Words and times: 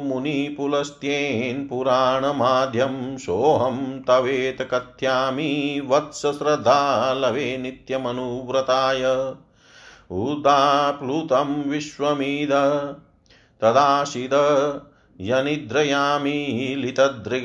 मुनिपुलस्त्येन 0.05 1.69
पुराणमाद्यं 1.69 3.19
सोऽहं 3.19 4.00
तवेत 4.00 4.69
कथ्यामि 4.75 5.83
वत्सश्रद्धालवे 5.89 7.56
नित्यमनुव्रताय। 7.56 9.34
उदाप्लुतं 10.11 11.71
विश्वमिद, 11.71 12.50
तदाशिद 13.61 14.31
यनिद्रयामीलितदृग 15.22 17.44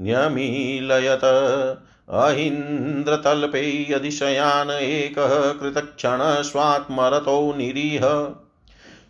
न्यमीलयत। 0.00 1.20
अहीन्द्रतल्पे 2.10 3.92
यदिशयान 3.92 4.70
एकः 4.70 5.52
कृतक्षणस्वात्मरतो 5.52 7.54
निरीह। 7.56 8.34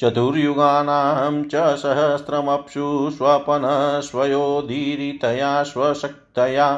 चतुर्युगानां 0.00 1.34
च 1.44 1.62
सहस्रमप्सु 1.82 2.86
स्वपनस्वयोदीरितया 3.16 5.52
स्वशक्तया 5.62 6.68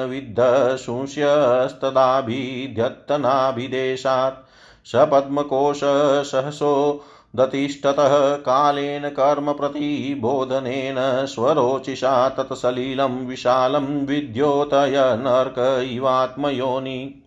विद्धशुष्यस्तदाभिध्यत्तनाभिदेशात् 4.88 4.88
सपद्मकोशसहसो 4.88 7.03
दतिष्ठतः 7.36 8.36
कालेन 8.36 9.09
कर्मप्रतिबोधनेन 9.09 11.25
स्वरोचिषा 11.25 12.30
तत्सलिलं 12.30 13.28
विशालं 13.28 14.06
विद्योतय 14.06 14.94
नर्क 14.97 15.88
इवात्मयोनि। 15.92 17.24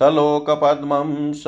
तलोकपद्मं 0.00 1.32
स 1.32 1.44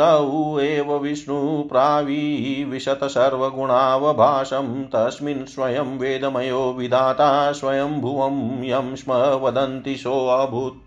एव 0.62 0.98
विष्णुप्रावीविशत 0.98 3.00
सर्वगुणावभाषं 3.04 4.84
तस्मिन् 4.84 5.44
स्वयं 5.44 5.98
वेदमयो 5.98 6.72
विधाता 6.72 7.52
स्वयंभुवं 7.52 8.64
यं 8.64 8.96
स्म 8.96 9.12
वदन्ति 9.12 9.96
सोऽभूत्। 9.96 10.85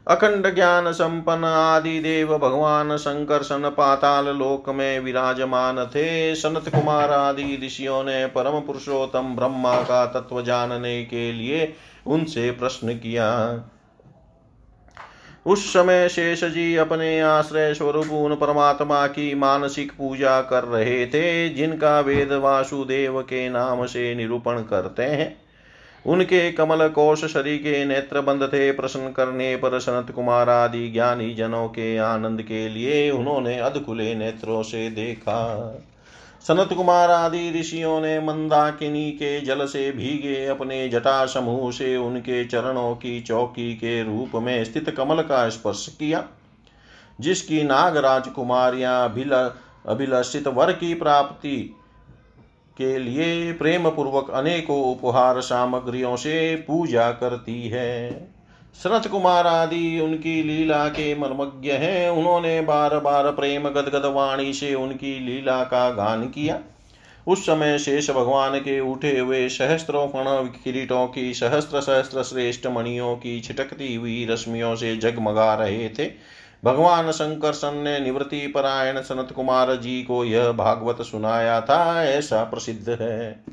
अखंड 0.09 0.55
ज्ञान 0.55 0.91
संपन्न 0.91 1.45
आदि 1.45 1.99
देव 1.99 2.37
भगवान 2.37 2.95
शंकरशन 2.97 3.69
पाताल 3.69 4.25
लोक 4.25 4.69
में 4.69 4.99
विराजमान 4.99 5.85
थे। 5.85 6.35
सनत 6.35 6.69
कुमार 6.69 7.11
आदि 7.11 7.59
ऋषियों 7.65 8.03
ने 8.03 8.25
परम 8.25 8.59
पुरुषोत्तम 8.59 9.35
ब्रह्मा 9.35 9.75
का 9.81 10.05
तत्व 10.05 10.41
जानने 10.41 11.03
के 11.03 11.31
लिए 11.31 11.73
उनसे 12.07 12.51
प्रश्न 12.51 12.93
किया। 12.93 13.29
उस 15.45 15.73
समय 15.73 16.09
शेष 16.09 16.43
जी 16.43 16.75
अपने 16.75 17.19
आश्रय 17.21 17.73
स्वरूप 17.73 18.11
उन 18.11 18.35
परमात्मा 18.35 19.07
की 19.07 19.35
मानसिक 19.35 19.91
पूजा 19.91 20.41
कर 20.41 20.63
रहे 20.63 21.05
थे, 21.05 21.49
जिनका 21.49 21.99
वेद 21.99 22.31
वासुदेव 22.31 23.21
के 23.21 23.49
नाम 23.49 23.85
से 23.85 24.15
निरूपण 24.15 24.59
करते 24.61 25.03
हैं। 25.03 25.48
उनके 26.05 26.51
कमल 26.51 26.87
कोश 26.87 27.25
शरीर 27.25 27.57
के 27.57 27.83
नेत्र 27.85 28.21
बंद 28.21 28.43
थे। 28.43 28.71
प्रश्न 28.71 29.11
करने 29.11 29.55
पर 29.55 29.79
सनत 29.79 30.11
कुमार 30.11 30.49
आदि 30.49 30.87
ज्ञानी 30.89 31.33
जनों 31.33 31.67
के 31.67 31.97
आनंद 31.97 32.41
के 32.41 32.67
लिए 32.69 33.09
उन्होंने 33.11 33.57
अधकुले 33.59 34.13
नेत्रों 34.15 34.61
से 34.63 34.89
देखा। 34.89 35.39
सनत 36.47 36.73
कुमार 36.73 37.11
आदि 37.11 37.51
ऋषियों 37.51 37.99
ने 38.01 38.19
मंदाकिनी 38.19 39.09
के 39.11 39.39
जल 39.41 39.65
से 39.65 39.91
भीगे 39.91 40.45
अपने 40.45 40.87
जटा 40.89 41.25
समूह 41.25 41.71
से 41.71 41.95
उनके 41.97 42.43
चरणों 42.45 42.93
की 42.95 43.19
चौकी 43.21 43.73
के 43.73 44.01
रूप 44.03 44.35
में 44.35 44.63
स्थित 44.63 44.89
कमल 44.89 45.21
का 45.21 45.47
स्पर्श 45.49 45.85
किया, 45.89 46.23
जिसकी 47.19 47.63
नागराज 47.63 48.27
कुमारियाँ 48.27 49.03
अभिलषित 49.87 50.47
वर 50.47 50.71
की 50.71 50.93
प्राप्ति 50.93 51.75
के 52.79 52.97
लिए 52.97 53.53
प्रेम 53.53 53.89
पूर्वक 53.89 54.31
अनेकों 54.31 54.81
उपहार 54.91 55.41
सामग्रियों 55.41 56.15
से 56.15 56.55
पूजा 56.67 57.11
करती 57.11 57.61
है। 57.69 58.11
सनत 58.75 59.07
कुमार 59.07 59.47
आदि 59.47 59.99
उनकी 59.99 60.41
लीला 60.43 60.87
के 60.87 61.13
मर्मज्ञ 61.15 61.71
हैं। 61.71 62.09
उन्होंने 62.09 62.61
बार 62.61 62.99
बार 62.99 63.31
प्रेम 63.31 63.69
गदगद 63.69 64.05
वाणी 64.05 64.53
से 64.53 64.73
उनकी 64.75 65.19
लीला 65.19 65.63
का 65.63 65.89
गान 65.89 66.27
किया। 66.27 66.59
उस 67.27 67.43
समय 67.45 67.77
शेष 67.79 68.09
भगवान 68.09 68.57
के 68.59 68.79
उठे 68.79 69.19
हुए 69.19 69.47
सहस्त्रों 69.49 70.07
फण 70.07 70.23
किरीटों 70.63 71.07
की 71.07 71.33
सहस्त्र 71.33 71.81
सहस्त्र 71.81 72.23
श्रेष्ठ 72.23 72.67
मणियों 72.67 73.15
की 73.15 73.39
छिटकती 73.41 73.95
हुई 73.95 74.25
रश्मियों 74.29 74.75
से 74.75 74.95
जगमगा 74.97 75.53
रहे 75.55 75.89
थे। 75.89 76.38
भगवान 76.63 77.11
शंकर 77.11 77.53
सन 77.53 77.77
ने 77.77 77.99
निवृत्ति 77.99 78.47
परायण 78.47 79.01
सनत 79.01 79.31
कुमार 79.31 79.75
जी 79.75 80.03
को 80.03 80.23
यह 80.25 80.51
भागवत 80.51 81.01
सुनाया 81.01 81.61
था, 81.61 82.03
ऐसा 82.03 82.43
प्रसिद्ध 82.43 82.97
है। 83.01 83.43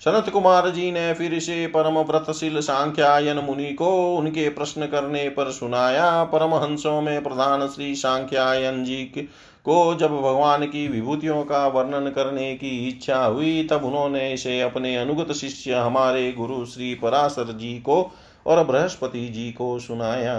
सनत 0.00 0.28
कुमार 0.28 0.70
जी 0.70 0.90
ने 0.92 1.14
फिर 1.14 1.38
से 1.38 1.66
परम 1.66 1.98
व्रतशील 1.98 2.60
सांख्यायन 2.60 3.38
मुनि 3.38 3.72
को 3.72 4.16
उनके 4.16 4.48
प्रश्न 4.48 4.86
करने 4.86 5.28
पर 5.28 5.50
सुनाया। 5.50 6.24
परमहंसों 6.24 7.00
में 7.00 7.22
प्रधान 7.22 7.66
श्री 7.68 7.94
सांख्यायन 7.94 8.84
जी 8.84 9.28
को 9.64 9.94
जब 9.94 10.10
भगवान 10.10 10.66
की 10.66 10.88
विभूतियों 10.88 11.42
का 11.42 11.66
वर्णन 11.66 12.10
करने 12.10 12.54
की 12.54 12.88
इच्छा 12.88 13.24
हुई, 13.24 13.68
तब 13.70 13.84
उन्होंने 13.84 14.32
इसे 14.32 14.60
अपने 14.60 14.96
अनुगत 14.96 15.32
शिष्य 15.32 15.74
हमारे 15.74 16.32
गुरु 16.32 16.64
श्री 16.64 16.94
पराशर 16.94 17.52
जी 17.52 17.74
को 17.74 18.10
और 18.46 18.64
बृहस्पति 18.64 19.28
जी 19.28 19.52
को 19.52 19.78
सुनाया। 19.78 20.36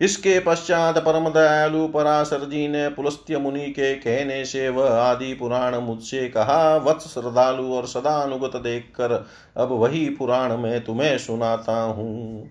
इसके 0.00 0.38
पश्चात 0.40 0.98
परम 0.98 1.28
दयालु 1.28 1.86
पराशर 1.88 2.48
जी 2.48 2.68
ने 2.68 2.88
पुलस्त्य 2.88 3.38
मुनि 3.38 3.66
के 3.70 3.94
कहने 3.94 4.44
से 4.44 4.68
वह 4.68 4.90
आदि 4.90 5.34
पुराण 5.34 5.76
मुझसे 5.76 6.28
कहा, 6.28 6.76
वत्स 6.76 7.14
श्रद्धालु 7.14 7.72
और 7.72 7.86
सदा 7.86 8.16
अनुगत 8.16 8.56
देखकर 8.56 9.26
अब 9.56 9.72
वही 9.72 10.08
पुराण 10.08 10.56
में 10.56 10.84
तुम्हें 10.84 11.18
सुनाता 11.18 11.80
हूँ। 11.82 12.48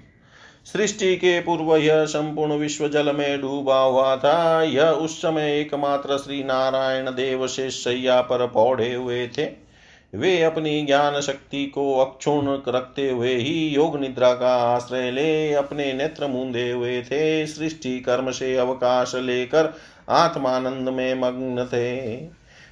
सृष्टि 0.66 1.16
के 1.16 1.40
पूर्व 1.40 1.76
यह 1.76 2.06
संपूर्ण 2.06 2.54
विश्व 2.54 2.88
जल 2.88 3.16
में 3.16 3.42
डूबा 3.42 3.80
हुआ 3.80 4.16
था। 4.16 4.64
यह 4.64 4.90
उस 4.90 5.22
समय 5.22 5.60
एकमात्र 5.60 6.18
श्री 6.18 6.44
नारायण 6.44 7.06
देव 7.06 7.48
से 7.48 7.70
सैया 7.70 8.22
पर 8.22 8.48
पौड़े 8.48 8.94
हुए 8.94 9.28
थे। 9.28 9.69
वे 10.16 10.44
अपनी 10.44 10.86
ज्ञान 10.86 11.22
शक्ति 11.22 11.66
को 11.66 12.00
अक्षुण 12.00 12.60
रखते 12.68 13.10
हुए 13.10 13.36
ही 13.36 13.68
योग 13.68 14.00
निद्रा 14.00 14.34
का 14.34 14.56
आश्रय 14.56 15.12
ले 15.12 15.54
अपने 15.54 15.94
नेत्र 15.94 16.28
मूंदे 16.28 16.72
हुए 16.72 17.02
थे। 17.02 17.48
सृष्टि 17.48 18.00
कर्म 18.00 18.32
से 18.32 18.58
अवकाश 18.58 19.16
लेकर 19.16 19.74
आत्मानंद 20.10 20.90
में 20.90 21.16
मग्न 21.16 21.66
थे। 21.66 22.18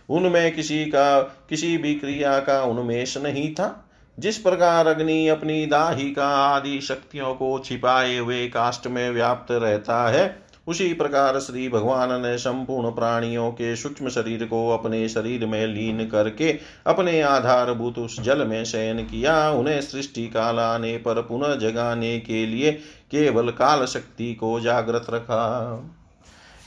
उनमें 0.09 0.55
किसी 0.55 0.85
का, 0.85 1.21
किसी 1.21 1.77
भी 1.77 1.95
क्रिया 1.95 2.39
का 2.39 2.63
उन्मेष 2.63 3.17
नहीं 3.17 3.53
था। 3.53 3.89
जिस 4.19 4.37
प्रकार 4.37 4.87
अग्नि 4.87 5.27
अपनी 5.27 5.65
दाही 5.65 6.11
का 6.11 6.27
आदि 6.27 6.81
शक्तियों 6.81 7.33
को 7.33 7.59
छिपाए 7.59 8.17
हुए 8.17 8.47
काष्ट 8.47 8.87
में 8.87 9.11
व्याप्त 9.11 9.51
रहता 9.51 10.09
है 10.09 10.46
उसी 10.67 10.93
प्रकार 10.93 11.39
श्री 11.39 11.67
भगवान 11.69 12.21
ने 12.21 12.37
संपूर्ण 12.37 12.91
प्राणियों 12.91 13.51
के 13.51 13.75
सूक्ष्म 13.75 14.09
शरीर 14.09 14.43
को 14.45 14.69
अपने 14.69 15.07
शरीर 15.09 15.45
में 15.45 15.65
लीन 15.67 16.07
करके 16.07 16.51
अपने 16.87 17.21
आधारभूत 17.21 17.99
उस 17.99 18.19
जल 18.21 18.45
में 18.47 18.63
शयन 18.65 19.03
किया। 19.03 19.49
उन्हें 19.49 19.81
सृष्टि 19.81 20.27
काल 20.27 20.59
आने 20.59 20.97
पर 20.97 21.21
पुनः 21.21 21.55
जगाने 21.59 22.17
के 22.19 22.45
लिए 22.45 22.71
केवल 23.11 23.51
काल 23.51 23.85
शक्ति 23.85 24.33
को 24.33 24.59
जागृत 24.59 25.05
रखा। 25.09 25.93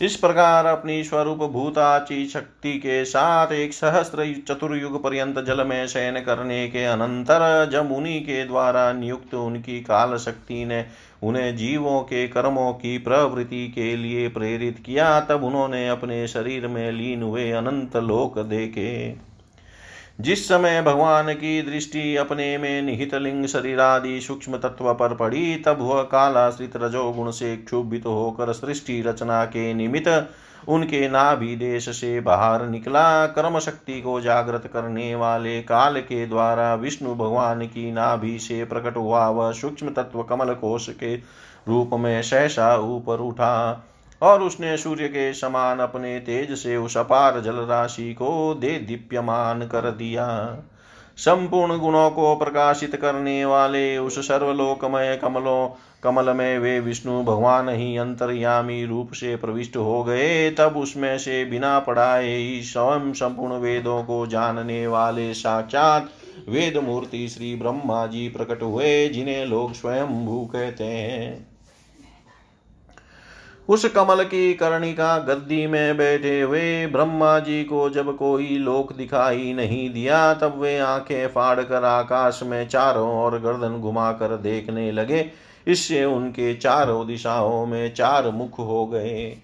इस 0.00 0.16
प्रकार 0.16 0.66
अपनी 0.66 1.02
स्वरूप 1.04 1.38
भूताची 1.52 2.24
शक्ति 2.26 2.72
के 2.78 3.04
साथ 3.04 3.52
एक 3.52 3.72
सहस्त्र 3.74 4.24
चतुर्युग 4.48 5.02
पर्यंत 5.02 5.38
जल 5.38 5.64
में 5.66 5.86
शयन 5.86 6.20
करने 6.20 6.66
के 6.68 6.84
अनंतर 6.84 7.68
जब 7.72 7.88
मुनि 7.90 8.18
के 8.20 8.44
द्वारा 8.44 8.92
नियुक्त 8.92 9.34
उनकी 9.34 9.80
काल 9.80 10.16
शक्ति 10.16 10.64
ने 10.64 10.80
उन्हें 11.22 11.56
जीवों 11.56 12.00
के 12.00 12.28
कर्मों 12.28 12.72
की 12.72 12.98
प्रवृत्ति 12.98 13.68
के 13.68 13.96
लिए 13.96 14.28
प्रेरित 14.28 14.82
किया, 14.86 15.20
तब 15.20 15.44
उन्होंने 15.44 15.88
अपने 15.88 16.28
शरीर 16.28 16.66
में 16.68 16.92
लीन 16.92 17.22
हुए 17.22 17.50
अनंत 17.50 17.96
लोक 17.96 18.38
देखे। 18.38 19.16
जिस 20.20 20.48
समय 20.48 20.82
भगवान 20.82 21.34
की 21.34 21.62
दृष्टि 21.62 22.16
अपने 22.16 22.58
में 22.58 22.82
निहित 22.82 23.14
लिंग 23.14 23.46
शरीर 23.46 23.80
आदि 23.80 24.20
सूक्ष्म 24.20 24.56
तत्व 24.56 24.94
पर 24.94 25.14
पड़ी, 25.14 25.56
तब 25.56 25.76
वह 25.80 26.02
कालाश्रित 26.02 26.76
रजोगुण 26.76 27.30
से 27.30 27.56
क्षुभित 27.56 28.06
होकर 28.06 28.52
सृष्टि 28.52 29.02
रचना 29.02 29.44
के 29.44 29.74
निमित्त 29.74 30.30
उनके 30.68 31.08
नाभि 31.08 31.54
देश 31.56 31.88
से 31.88 32.20
बाहर 32.20 32.66
निकला। 32.66 33.26
कर्म 33.26 33.58
शक्ति 33.58 34.00
को 34.00 34.20
जागृत 34.20 34.70
करने 34.72 35.14
वाले 35.14 35.60
काल 35.62 36.00
के 36.00 36.26
द्वारा 36.26 36.74
विष्णु 36.74 37.14
भगवान 37.14 37.66
की 37.66 37.90
नाभि 37.92 38.38
से 38.38 38.64
प्रकट 38.64 38.96
हुआ। 38.96 39.28
वह 39.28 39.52
सूक्ष्म 39.52 39.90
तत्व 39.90 40.22
कमल 40.22 40.54
कोश 40.54 40.88
के 40.90 41.14
रूप 41.68 41.90
में 41.94 42.22
सहसा 42.22 42.76
ऊपर 42.76 43.20
उठा 43.20 43.84
और 44.22 44.42
उसने 44.42 44.76
सूर्य 44.76 45.08
के 45.08 45.32
समान 45.32 45.78
अपने 45.78 46.18
तेज 46.18 46.52
से 46.58 46.76
उस 46.76 46.96
अपार 46.96 47.40
जल 47.40 47.56
राशि 47.56 48.12
को 48.14 48.54
दे 48.54 48.78
दीप्यमान 48.78 49.62
कर 49.62 49.90
दिया। 49.90 50.56
संपूर्ण 51.16 51.78
गुणों 51.78 52.10
को 52.10 52.34
प्रकाशित 52.36 52.96
करने 52.96 53.44
वाले 53.44 53.98
उस 53.98 54.18
सर्वलोकमय 54.28 55.18
कमलों 55.22 55.68
कमल 56.04 56.30
में 56.30 56.58
वे 56.58 56.80
विष्णु 56.80 57.22
भगवान 57.22 57.68
ही 57.68 57.96
अंतर्यामी 57.96 58.84
रूप 58.84 59.12
से 59.12 59.36
प्रविष्ट 59.36 59.76
हो 59.76 60.04
गए। 60.04 60.50
तब 60.50 60.76
उसमें 60.76 61.18
से 61.18 61.44
बिना 61.44 61.78
पढ़ाए 61.78 62.36
ही 62.36 62.62
स्वयं 62.62 63.12
संपूर्ण 63.12 63.52
वेदों 63.52 64.02
को 64.02 64.26
जानने 64.26 64.86
वाले 64.86 65.34
साक्षात 65.34 66.08
वेद 66.48 66.76
मूर्ति 66.76 67.28
श्री 67.28 67.54
ब्रह्मा 67.54 68.06
जी 68.06 68.28
प्रकट 68.28 68.62
हुए, 68.62 69.08
जिन्हें 69.08 69.46
लोग 69.46 69.72
स्वयं 69.72 70.26
भू 70.26 70.44
कहते 70.52 70.84
हैं। 70.84 71.50
उस 73.68 73.84
कमल 73.84 74.24
की 74.24 74.54
कर्णिका 74.54 75.18
गद्दी 75.18 75.66
में 75.66 75.96
बैठे 75.96 76.40
हुए 76.40 76.86
ब्रह्मा 76.86 77.38
जी 77.38 77.64
को 77.64 77.90
जब 77.90 78.16
कोई 78.16 78.58
लोक 78.58 78.92
दिखाई 78.92 79.52
नहीं 79.52 79.90
दिया, 79.90 80.34
तब 80.34 80.60
वे 80.60 80.78
आँखें 80.78 81.28
फाड़ 81.28 81.60
कर 81.60 81.84
आकाश 81.84 82.40
में 82.42 82.68
चारों 82.68 83.24
ओर 83.24 83.38
गर्दन 83.38 83.80
घुमाकर 83.80 84.36
देखने 84.36 84.92
लगे। 84.92 85.49
इससे 85.66 86.04
उनके 86.04 86.54
चारों 86.54 87.06
दिशाओं 87.06 87.66
में 87.66 87.94
चार 87.94 88.30
मुख 88.30 88.58
हो 88.58 88.86
गए। 88.86 89.36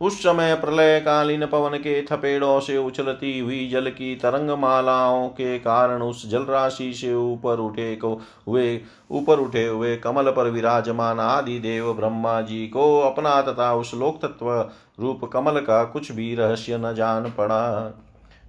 उस 0.00 0.18
समय 0.22 0.54
प्रलय 0.54 1.00
कालीन 1.00 1.46
पवन 1.46 1.76
के 1.78 2.02
थपेड़ों 2.02 2.60
से 2.60 2.76
उछलती 2.78 3.38
हुई 3.38 3.68
जल 3.68 3.90
की 3.90 4.14
तरंग 4.16 4.50
मालाओं 4.50 5.28
के 5.28 5.58
कारण 5.58 6.02
उस 6.02 6.28
जल 6.30 6.42
राशि 6.42 6.92
से 6.94 7.14
ऊपर 7.14 7.58
उठे 7.58 7.96
को 7.96 8.20
हुए, 8.48 8.80
ऊपर 9.10 9.38
उठे 9.38 9.66
हुए 9.66 9.96
कमल 9.96 10.30
पर 10.30 10.50
विराजमान 10.50 11.20
आदि 11.20 11.58
देव 11.58 11.92
ब्रह्मा 11.92 12.40
जी 12.40 12.66
को 12.66 13.00
अपना 13.00 13.40
तथा 13.42 13.74
उस 13.74 13.94
लोक 13.94 14.20
तत्व 14.22 14.50
रूप 15.00 15.24
कमल 15.24 15.60
का 15.60 15.84
कुछ 15.84 16.12
भी 16.12 16.34
रहस्य 16.34 16.78
न 16.78 16.94
जान 16.94 17.32
पड़ा। 17.38 17.92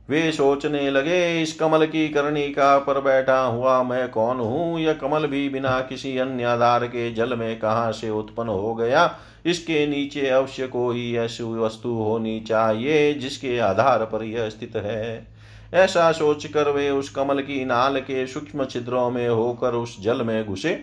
वे 0.09 0.31
सोचने 0.31 0.89
लगे, 0.91 1.41
इस 1.41 1.53
कमल 1.53 1.85
की 1.85 2.07
कर्णिका 2.09 2.77
पर 2.77 2.99
बैठा 3.01 3.39
हुआ 3.39 3.81
मैं 3.83 4.09
कौन 4.09 4.37
हूँ? 4.37 4.79
यह 4.79 4.93
कमल 4.93 5.25
भी 5.27 5.47
बिना 5.49 5.79
किसी 5.79 6.17
अन्य 6.17 6.43
आधार 6.43 6.85
के 6.87 7.11
जल 7.13 7.35
में 7.35 7.59
कहाँ 7.59 7.91
से 7.91 8.09
उत्पन्न 8.09 8.49
हो 8.49 8.73
गया? 8.75 9.19
इसके 9.45 9.85
नीचे 9.87 10.27
अवश्य 10.29 10.67
कोई 10.67 11.15
ऐसी 11.15 11.43
वस्तु 11.43 11.89
होनी 11.89 12.39
चाहिए 12.39 13.13
जिसके 13.13 13.57
आधार 13.59 14.05
पर 14.05 14.23
यह 14.23 14.49
स्थित 14.49 14.75
है। 14.75 15.27
ऐसा 15.73 16.11
सोचकर 16.11 16.69
वे 16.69 16.89
उस 16.89 17.09
कमल 17.09 17.41
की 17.41 17.63
नाल 17.65 17.99
के 17.99 18.25
सूक्ष्म 18.27 18.65
छिद्रों 18.65 19.09
में 19.11 19.27
होकर 19.29 19.73
उस 19.73 20.01
जल 20.01 20.21
में 20.21 20.45
घुसे। 20.45 20.73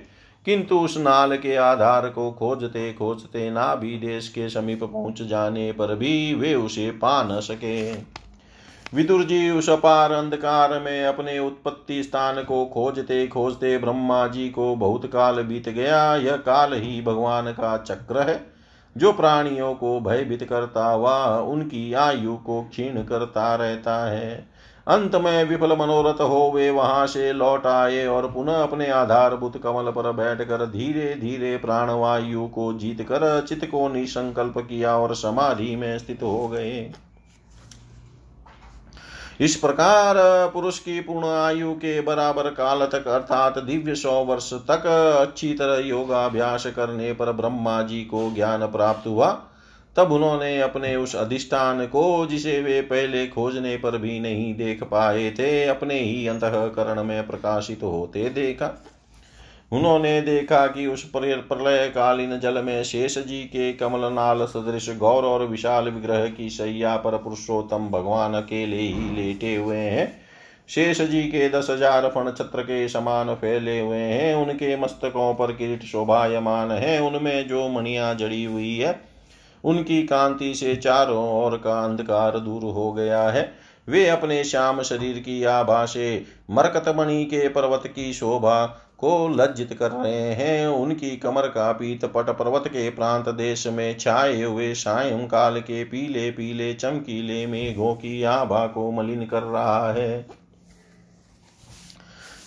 किंतु 0.47 0.79
उस 0.79 0.97
नाल 0.99 1.37
के 1.37 1.55
आधार 1.57 2.09
को 2.09 2.31
खोजते 2.31 2.93
खोजते 2.93 3.51
ना 3.51 3.75
भी 3.75 3.99
देश 3.99 4.29
के 4.29 4.49
समीप 4.49 4.85
पहुँच 4.85 5.23
जाने 5.23 5.71
पर 5.73 5.95
भी 5.95 6.35
वे 6.35 6.55
उसे 6.55 6.91
पा 6.91 7.23
न 7.23 7.41
सके। 7.41 7.93
विदुर 8.95 9.25
जी 9.25 9.51
उस 9.51 9.71
अपार 9.71 10.13
अंधकार 10.13 10.81
में 10.81 11.05
अपने 11.05 11.39
उत्पत्ति 11.39 12.03
स्थान 12.03 12.43
को 12.43 12.65
खोजते 12.65 13.27
खोजते 13.27 13.79
ब्रह्मा 13.79 14.27
जी 14.27 14.49
को 14.49 14.77
बहुत 14.77 15.07
काल 15.07 15.43
बीत 15.43 15.69
गया। 15.69 16.17
यह 16.17 16.37
काल 16.37 16.73
ही 16.73 17.03
भगवान 17.03 17.53
का 17.53 17.77
चक्र 17.77 18.31
है। 18.31 18.47
जो 18.97 19.13
प्राणियों 19.13 19.75
को 19.75 20.01
भयभीत 20.01 20.45
करता 20.45 20.87
हुआ, 20.87 21.39
उनकी 21.39 21.93
आयु 21.93 22.37
को 22.37 22.63
क्षीण 22.63 23.03
करता 23.03 23.55
रहता 23.55 24.11
है। 24.11 24.49
अंत 24.89 25.15
में 25.15 25.45
विफल 25.45 25.73
मनोरथ 25.73 26.21
हो, 26.21 26.53
वे 26.55 26.71
वहाँ 26.71 27.07
से 27.07 27.33
लौट 27.33 27.67
आए 27.67 28.07
और 28.07 28.31
पुनः 28.31 28.63
अपने 28.63 28.91
आधारभूत 28.91 29.63
कमल 29.63 29.91
पर 29.91 30.13
बैठकर 30.13 30.67
धीरे 30.67 31.15
धीरे 31.15 31.57
प्राणवायु 31.57 32.47
को 32.47 32.73
जीत 32.75 33.03
कर, 33.03 33.47
चित्त 33.49 33.65
को 33.65 33.89
निसंकल्प 33.89 34.59
किया 34.59 34.97
और 34.97 35.15
समाधि 35.15 35.77
में 35.77 35.99
स्थित 35.99 36.23
हो 36.23 36.49
गए। 36.49 36.93
इस 39.41 39.57
प्रकार, 39.57 40.15
पुरुष 40.51 40.79
की 40.79 41.01
पूर्ण 41.01 41.27
आयु 41.27 41.73
के 41.73 42.01
बराबर 42.01 42.43
काल 42.43 42.87
तक, 42.87 43.09
अर्थात 43.09 43.59
दिव्य 43.59 43.95
सौ 43.95 44.25
वर्ष 44.25 44.53
तक, 44.53 44.87
अच्छी 45.21 45.55
तरह 45.55 45.89
योगाभ्यास 45.89 46.67
करने 46.67 47.13
पर 47.13 47.33
ब्रह्मा 47.33 47.83
जी 47.83 48.01
को 48.01 48.35
ज्ञान 48.35 48.61
प्राप्त 48.67 49.07
हुआ। 49.07 49.43
तब 49.97 50.13
उन्होंने 50.13 50.61
अपने 50.61 50.97
उस 50.97 51.17
अधिष्ठान 51.17 51.87
को, 51.87 52.27
जिसे 52.27 52.61
वे 52.61 52.81
पहले 52.81 53.27
खोजने 53.27 53.77
पर 53.77 53.99
भी 53.99 54.21
नहीं 54.21 54.55
देख 54.55 54.83
पाए 54.83 55.31
थे, 55.31 55.65
अपने 55.65 55.99
ही 55.99 56.27
अंतकरण 56.27 57.05
में 57.05 57.27
प्रकाशित 57.27 57.83
होते 57.83 58.29
देखा। 58.29 58.85
उन्होंने 59.75 60.21
देखा 60.21 60.67
कि 60.67 60.87
उस 60.87 61.03
प्रलय 61.13 61.87
कालीन 61.89 62.39
जल 62.41 62.63
में 62.63 62.83
शेष 62.85 63.19
जी 63.19 63.43
के 63.45 63.73
कमलनाल 63.73 64.45
सदृश 64.47 64.89
गौर 64.97 65.25
और 65.25 65.47
विशाल 65.47 65.89
विग्रह 65.89 66.27
की 66.27 66.49
सैया 66.51 66.97
पर 66.97 67.17
पुरुषोत्तम 67.17 67.89
भगवान 67.89 68.35
अकेले 68.35 68.77
ही 68.77 69.11
लेटे 69.17 69.55
हुए 69.55 69.77
हैं। 69.77 70.07
शेष 70.69 71.01
जी 71.01 71.23
के 71.23 71.49
दस 71.49 71.71
हज़ार 71.71 72.09
फण 72.09 72.31
छत्र 72.31 72.63
के 72.63 72.89
समान 72.89 73.35
फैले 73.35 73.79
हुए 73.81 73.97
हैं। 73.97 74.35
उनके 74.35 74.77
मस्तकों 74.77 75.35
पर 75.35 75.53
किरीट 75.53 75.83
शोभायमान 75.83 76.71
है। 76.71 77.01
उनमें 77.03 77.49
जो 77.49 77.69
मणिया 77.69 78.15
जड़ी 78.15 78.45
हुई 78.45 78.77
है, 78.77 79.01
उनकी 79.65 80.03
कांति 80.03 80.55
से 80.55 80.77
चारों 80.77 81.29
ओर 81.43 81.57
का 81.57 81.85
अंधकार 81.85 82.39
दूर 82.39 82.65
हो 82.73 82.93
गया 82.93 83.23
है। 83.23 83.53
वे 83.89 84.09
अपने 84.09 84.43
श्याम 84.45 84.83
शरीर 84.83 85.19
की 85.19 85.43
आभा 85.45 85.85
से 85.87 86.25
मरकतमणि 86.51 87.25
के 87.25 87.49
पर्वत 87.49 87.83
की 87.87 88.13
शोभा 88.13 88.65
को 88.99 89.29
लज्जित 89.29 89.73
कर 89.73 89.91
रहे 89.91 90.33
हैं। 90.35 90.67
उनकी 90.67 91.17
कमर 91.17 91.47
का 91.49 91.73
पीत 91.73 92.05
पट 92.05 92.31
पर्वत 92.31 92.69
के 92.69 92.91
प्रांत 92.91 93.29
देश 93.29 93.67
में 93.67 93.99
छाए 93.99 94.43
हुए 94.43 94.75
सायं 94.75 95.27
काल 95.27 95.61
के 95.61 95.85
पीले 95.85 96.31
पीले 96.31 96.73
चमकीले 96.75 97.47
मेघों 97.47 97.95
की 97.95 98.23
आभा 98.23 98.67
को 98.67 98.91
मलिन 98.93 99.27
कर 99.27 99.43
रहा 99.43 99.93
है। 99.93 100.44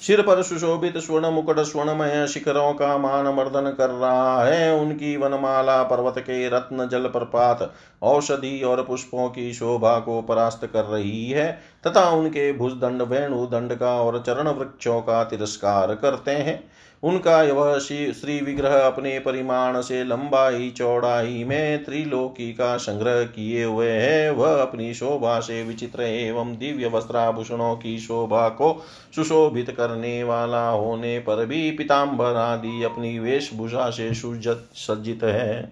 सिर 0.07 0.21
पर 0.21 0.41
सुशोभित 0.43 0.97
स्वर्ण 0.97 1.29
मुकुट 1.29 1.59
स्वर्णमय 1.59 2.27
शिखरों 2.27 2.73
का 2.73 2.97
मान 2.97 3.25
मर्दन 3.25 3.69
कर 3.77 3.89
रहा 3.89 4.43
है 4.43 4.79
उनकी 4.79 5.17
वनमाला, 5.17 5.83
पर्वत 5.83 6.19
के 6.19 6.49
रत्न 6.49 6.87
जल 6.87 7.07
प्रपात 7.07 7.73
औषधि 8.01 8.61
और 8.61 8.83
पुष्पों 8.83 9.29
की 9.29 9.53
शोभा 9.53 9.99
को 9.99 10.21
परास्त 10.21 10.65
कर 10.73 10.83
रही 10.83 11.29
है, 11.29 11.59
तथा 11.87 12.09
उनके 12.09 12.53
भुजदंड 12.53 13.01
वेणु 13.01 13.45
दंड 13.45 13.75
का 13.75 14.01
और 14.01 14.23
चरण 14.25 14.47
वृक्षों 14.47 15.01
का 15.01 15.23
तिरस्कार 15.23 15.95
करते 15.95 16.31
हैं। 16.31 16.71
उनका 17.03 17.41
वह 17.43 17.77
श्री 17.79 18.39
विग्रह 18.41 18.75
अपने 18.79 19.17
परिमाण 19.19 19.79
से 19.81 20.03
लंबाई, 20.03 20.69
चौड़ाई 20.69 21.43
में 21.43 21.83
त्रिलोकी 21.83 22.51
का 22.53 22.75
संग्रह 22.77 23.23
किए 23.23 23.63
हुए 23.63 23.89
है। 23.89 24.31
वह 24.31 24.61
अपनी 24.61 24.93
शोभा 24.93 25.39
से 25.39 25.63
विचित्र 25.63 26.01
एवं 26.01 26.53
दिव्य 26.53 26.87
वस्त्राभूषणों 26.87 27.75
की 27.75 27.97
शोभा 27.99 28.47
को 28.49 28.73
सुशोभित 29.15 29.69
करने 29.71 30.23
वाला 30.23 30.67
होने 30.69 31.17
पर 31.19 31.45
भी 31.45 31.71
पिताम्बर 31.71 32.35
आदि 32.35 32.83
अपनी 32.83 33.19
वेशभूषा 33.19 33.89
से 33.89 34.11
सज्जित 34.13 35.23
है। 35.23 35.71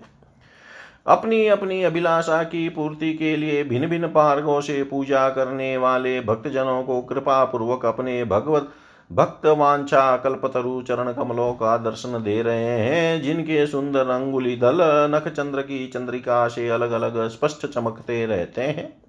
अपनी 1.07 1.45
अपनी 1.47 1.83
अभिलाषा 1.83 2.43
की 2.43 2.67
पूर्ति 2.69 3.13
के 3.13 3.35
लिए 3.35 3.63
भिन्न 3.63 3.87
भिन्न 3.87 4.07
पार्गों 4.07 4.61
से 4.61 4.83
पूजा 4.83 5.29
करने 5.29 5.75
वाले 5.77 6.19
भक्तजनों 6.21 6.83
को 6.83 7.01
कृपा 7.01 7.43
पूर्वक 7.45 7.85
अपने 7.85 8.23
भगवत 8.25 8.69
भक्त 9.11 9.45
वांछा 9.45 10.17
कल्पतरु 10.17 10.81
चरण 10.81 11.11
कमलों 11.13 11.53
का 11.53 11.77
दर्शन 11.77 12.23
दे 12.23 12.41
रहे 12.41 12.79
हैं, 12.79 13.21
जिनके 13.21 13.67
सुंदर 13.67 14.09
अंगुली 14.09 14.55
दल 14.55 14.77
नख 15.15 15.27
चंद्र 15.27 15.61
की 15.61 15.87
चंद्रिका 15.87 16.47
से 16.47 16.69
अलग 16.69 16.91
अलग 16.91 17.27
स्पष्ट 17.27 17.65
चमकते 17.65 18.25
रहते 18.25 18.61
हैं। 18.61 19.01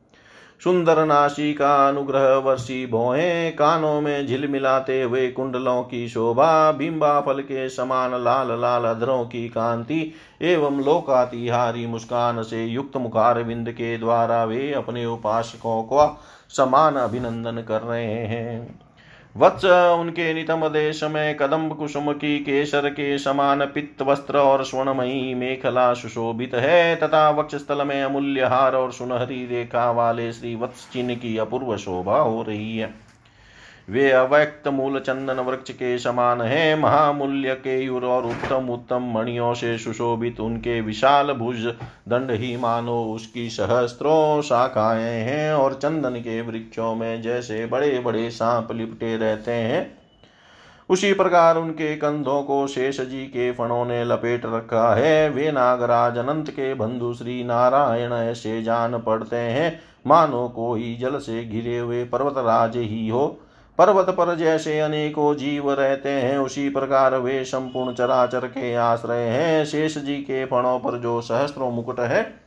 सुंदर 0.65 1.05
नाशी 1.05 1.55
का 1.55 1.89
अनुग्रह 1.89 2.37
वर्षी 2.37 2.87
भोए 2.87 3.51
कानों 3.51 4.01
में 4.01 4.27
झिलमिलाते 4.27 5.03
हुए 5.03 5.29
कुंडलों 5.31 5.83
की 5.83 6.09
शोभा, 6.09 6.73
बिंबा 6.73 7.21
फल 7.21 7.41
के 7.41 7.69
समान 7.69 8.25
लाल 8.25 8.61
लाल 8.61 8.85
अधरों 8.85 9.25
की 9.25 9.49
कांति, 9.49 10.13
एवं 10.43 10.85
लोकातिहारी 10.85 11.87
मुस्कान 11.87 12.43
से 12.43 12.65
युक्त 12.65 12.97
मुखार 12.97 13.43
बिंद 13.43 13.71
के 13.71 13.99
द्वारा 13.99 14.45
वे 14.45 14.73
अपने 14.73 15.07
उपासकों 15.07 15.83
को 15.83 16.21
समान 16.49 16.95
अभिनंदन 16.95 17.65
कर 17.69 17.83
रहे 17.83 18.15
हैं। 18.25 18.86
वत्स 19.37 19.65
उनके 20.01 20.33
नितम 20.35 20.67
देश 20.69 21.03
में 21.05 21.37
कदम्ब 21.37 21.73
कुसुम 21.77 22.13
की 22.13 22.39
केसर 22.39 22.89
के 22.89 23.17
समान 23.19 23.65
पित्त 23.65 24.03
वस्त्र 24.03 24.39
और 24.39 24.65
स्वर्णमयी 24.65 25.35
मेखला 25.35 25.93
सुशोभित 25.95 26.55
है। 26.55 26.97
तथा 26.97 27.29
वक्ष 27.31 27.55
स्थल 27.55 27.87
में 27.87 28.03
अमूल्य 28.03 28.45
हार 28.45 28.75
और 28.75 28.93
सुनहरी 28.93 29.45
रेखा 29.47 29.91
वाले 29.91 30.33
श्री 30.33 30.55
वत्स 30.55 30.89
चिन्ह 30.93 31.15
की 31.15 31.37
अपूर्व 31.37 31.77
शोभा 31.77 32.19
हो 32.19 32.43
रही 32.43 32.77
है। 32.79 32.95
वे 33.89 34.11
अव्यक्त 34.11 34.69
मूल 34.69 34.99
चंदन 34.99 35.41
वृक्ष 35.41 35.71
के 35.71 35.99
समान 35.99 36.41
है, 36.41 36.81
महामूल्य 36.81 37.55
केयूर 37.55 38.05
और 38.05 38.25
उत्तम 38.25 38.71
उत्तम 38.71 39.13
मणियों 39.15 39.55
से 39.55 39.79
सुशोभित 39.79 40.41
उनके 40.41 40.81
विशाल 40.81 41.33
भुज, 41.33 41.67
दंड 42.09 42.31
ही 42.31 42.57
मानो 42.57 43.03
उसकी 43.05 43.49
सहस्त्रों 43.51 44.43
शाखाएँ 44.43 45.23
हैं 45.23 45.53
और 45.55 45.75
चंदन 45.75 46.11
के 46.11 46.41
वृक्षों 46.43 46.95
में 46.95 47.23
जैसे 47.23 47.67
बड़े 47.67 47.99
बड़े 47.99 48.31
सांप 48.31 48.73
लिपटे 48.73 49.17
रहते 49.17 49.53
हैं। 49.53 49.99
उसी 50.89 51.13
प्रकार 51.13 51.57
उनके 51.57 51.97
कंधों 51.97 52.43
को 52.43 52.67
शेष 52.67 53.01
जी 53.01 53.25
के 53.27 53.53
फणों 53.53 53.85
ने 53.85 54.05
लपेट 54.05 54.43
रखा 54.47 54.95
है। 54.95 55.31
वे 55.31 55.53
नागराज 55.53 56.19
अनंत 56.19 56.51
के 56.51 56.75
बंधु 56.75 57.15
श्री 57.15 57.45
नारायण 57.45 58.13
ऐसे 58.13 58.63
जान 58.63 58.99
पड़ते 58.99 59.37
हैं, 59.37 59.81
मानो 60.07 60.49
कोई 60.49 60.97
जल 61.01 61.19
से 61.19 61.45
घिरे 61.45 61.79
हुए 61.79 62.05
पर्वतराज 62.05 62.77
ही 62.77 63.09
हो। 63.09 63.41
पर्वत 63.79 64.07
पर 64.11 64.35
जैसे 64.35 64.79
अनेकों 64.81 65.35
जीव 65.35 65.71
रहते 65.73 66.09
हैं। 66.09 66.39
उसी 66.39 66.69
प्रकार 66.69 67.15
वे 67.15 67.45
संपूर्ण 67.45 67.95
चराचर 67.95 68.47
के 68.47 68.75
आश्रय 68.75 69.29
हैं। 69.29 69.65
शेष 69.65 69.99
जी 69.99 70.17
के 70.17 70.45
फणों 70.45 70.79
पर 70.79 70.99
जो 70.99 71.21
सहस्त्रों 71.21 71.71
मुकुट 71.71 72.01
है, 72.01 72.47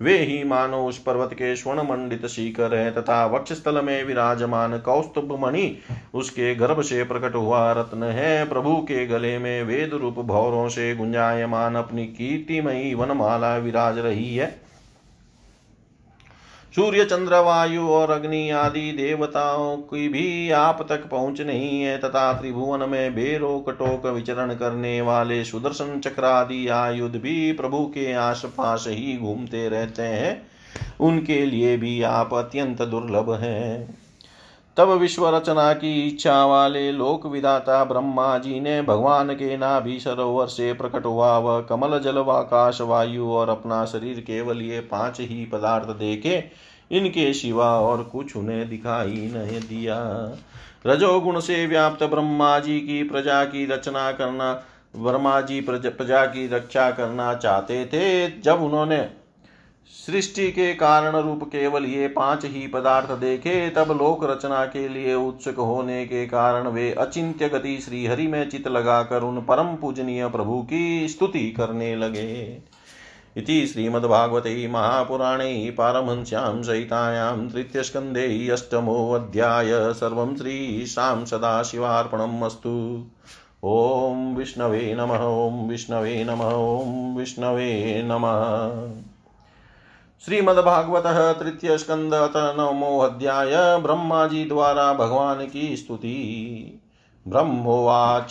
वे 0.00 0.16
ही 0.18 0.42
मानो 0.44 0.78
उस 0.86 0.98
पर्वत 0.98 1.30
के 1.32 1.54
स्वर्ण 1.56 1.82
मंडित 1.82 2.26
शिखर 2.26 2.74
है 2.74 2.90
तथा 2.90 3.24
वक्षस्थल 3.26 3.80
में 3.84 4.04
विराजमान 4.04 4.78
कौस्तुभ 4.78 5.36
मणि 5.40 5.76
उसके 6.14 6.54
गर्भ 6.54 6.80
से 6.82 7.02
प्रकट 7.04 7.34
हुआ 7.34 7.72
रत्न 7.72 8.02
है। 8.02 8.44
प्रभु 8.48 8.76
के 8.82 9.06
गले 9.06 9.38
में 9.38 9.62
वेद 9.62 9.94
रूप 9.94 10.18
भौरों 10.18 10.68
से 10.68 10.94
गुंजायमान 10.96 11.74
अपनी 11.74 12.06
कीर्तिमयी 12.06 12.94
वनमाला 12.94 13.56
विराज 13.56 13.98
रही 13.98 14.34
है। 14.36 14.69
सूर्य, 16.76 17.04
चंद्र, 17.04 17.34
वायु 17.34 17.88
और 17.88 18.10
अग्नि 18.10 18.50
आदि 18.50 18.92
देवताओं 18.92 19.76
की 19.76 20.08
भी 20.08 20.50
आप 20.50 20.86
तक 20.88 21.08
पहुँच 21.08 21.40
नहीं 21.40 21.82
है 21.82 21.98
तथा 21.98 22.32
त्रिभुवन 22.32 22.88
में 22.88 23.14
बेरोक 23.14 23.70
टोक 23.70 24.06
विचरण 24.06 24.54
करने 24.54 25.00
वाले 25.00 25.44
सुदर्शन 25.44 26.00
चक्र 26.00 26.24
आदि 26.24 26.68
आयुध 26.68 27.16
भी 27.16 27.52
प्रभु 27.52 27.84
के 27.84 28.12
आसपास 28.12 28.84
ही 28.88 29.16
घूमते 29.16 29.68
रहते 29.68 30.02
हैं। 30.02 30.42
उनके 31.00 31.46
लिए 31.46 31.76
भी 31.76 32.02
आप 32.02 32.34
अत्यंत 32.34 32.82
दुर्लभ 32.82 33.32
हैं। 33.32 33.99
तब 34.76 34.88
विश्व 34.88 35.28
रचना 35.28 35.72
की 35.72 36.08
इच्छा 36.08 36.44
वाले 36.46 36.92
लोक 36.92 37.26
विदाता 37.26 37.84
ब्रह्मा 37.84 38.38
जी 38.38 38.60
ने 38.60 38.82
भगवान 38.82 39.34
के 39.34 39.56
नाभि 39.56 39.98
सरोवर 40.00 40.46
से 40.46 40.72
प्रकट 40.72 41.04
हुआ। 41.04 41.38
वह 41.38 41.60
कमल, 41.60 41.98
जल, 41.98 42.18
आकाश, 42.18 42.80
वायु 42.80 43.30
और 43.30 43.48
अपना 43.48 43.84
शरीर 43.84 44.20
केवल 44.20 44.62
ये 44.62 44.80
पाँच 44.80 45.20
ही 45.20 45.44
पदार्थ 45.44 45.88
देखे। 45.88 46.44
इनके 46.90 47.32
शिवा 47.34 47.78
और 47.80 48.02
कुछ 48.02 48.36
उन्हें 48.36 48.68
दिखाई 48.68 49.30
नहीं 49.34 49.60
दिया। 49.60 49.98
रजोगुण 50.86 51.40
से 51.40 51.66
व्याप्त 51.66 52.02
ब्रह्मा 52.04 52.58
जी 52.58 52.80
की 52.80 53.02
प्रजा 53.02 53.44
की 53.44 53.66
रचना 53.66 54.12
करना 54.12 54.52
ब्रह्मा 54.96 55.40
जी 55.40 55.60
प्रजा 55.60 56.24
की 56.26 56.46
रक्षा 56.48 56.90
करना 56.90 57.34
चाहते 57.34 57.84
थे। 57.86 58.40
जब 58.40 58.62
उन्होंने 58.62 58.98
सृष्टि 59.86 60.50
के 60.52 60.74
कारण 60.74 61.16
रूप 61.16 61.44
केवल 61.44 61.84
ये 61.84 62.08
पाँच 62.08 62.44
ही 62.44 62.66
पदार्थ 62.66 63.10
देखे, 63.10 63.70
तब 63.70 63.90
लोक 63.92 64.24
रचना 64.24 64.64
के 64.64 64.88
लिए 64.88 65.14
उत्सुक 65.14 65.54
होने 65.54 66.06
के 66.06 66.26
कारण 66.26 66.68
वे 66.68 66.92
अचिंत्य 66.92 67.48
गति 67.48 67.78
श्री 67.80 68.06
हरि 68.06 68.26
में 68.26 68.50
चित 68.50 68.68
लगाकर 68.68 69.22
उन 69.22 69.40
परम 69.40 69.76
पूजनीय 69.76 70.28
प्रभु 70.28 70.62
की 70.62 71.08
स्तुति 71.08 71.50
करने 71.50 71.96
लगे। 71.96 72.58
इति 73.36 73.66
श्रीमद्भागवते 73.66 74.68
महापुराणे 74.68 75.74
पारमहंस्यां 75.78 76.62
सहितायां 76.62 77.48
तृतीयस्कन्धे 77.48 78.48
अष्टमोऽध्याय 78.48 79.92
सर्वं 79.92 80.36
श्रीशां 80.36 81.24
सदाशिवार्पणम् 81.24 82.42
अस्तु। 82.42 83.06
ॐ 83.64 84.34
विष्णवे 84.36 84.94
नमः, 84.94 85.24
ॐ 85.24 85.68
विष्णवे 85.68 86.24
नमः, 86.24 86.52
ॐ 86.54 87.16
विष्णवे 87.16 88.02
नमः। 88.04 89.09
श्रीमद्भागवत 90.24 91.36
तृतीय 91.40 91.78
स्कंद 91.78 92.32
नवमो 92.60 92.98
अध्याय 92.98 93.78
ब्रह्मा 93.78 94.26
जी 94.26 94.44
द्वारा 94.44 94.92
भगवान 94.92 95.46
की 95.46 95.76
स्तुति। 95.76 96.80
ब्रह्मोवाच। 97.28 98.30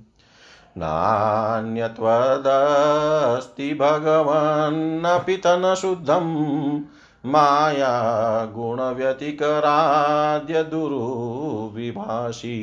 नान्यत्वदस्ति 0.78 3.74
भगवन्नपि 3.74 5.36
तनशुद्धं 5.36 6.26
माया 7.26 8.44
गुणव्यतिकराद्य 8.44 10.62
दुरुविभाषी। 10.62 12.60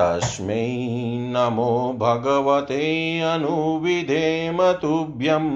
तस्मै 0.00 1.28
नमो 1.32 1.96
भगवते 1.98 3.20
अनुविधेम 3.20 4.72
तुभ्यं 4.72 5.46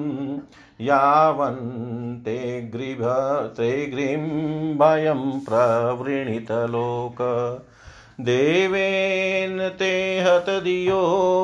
यावन्ते 0.80 2.70
गृभ 2.74 3.02
ते 3.56 3.86
गृं 3.86 4.78
भयं 4.78 5.40
प्रवृणीतलोक। 5.40 7.16
देवेन 8.20 9.72
ते 9.78 10.20
हतधियो 10.20 11.02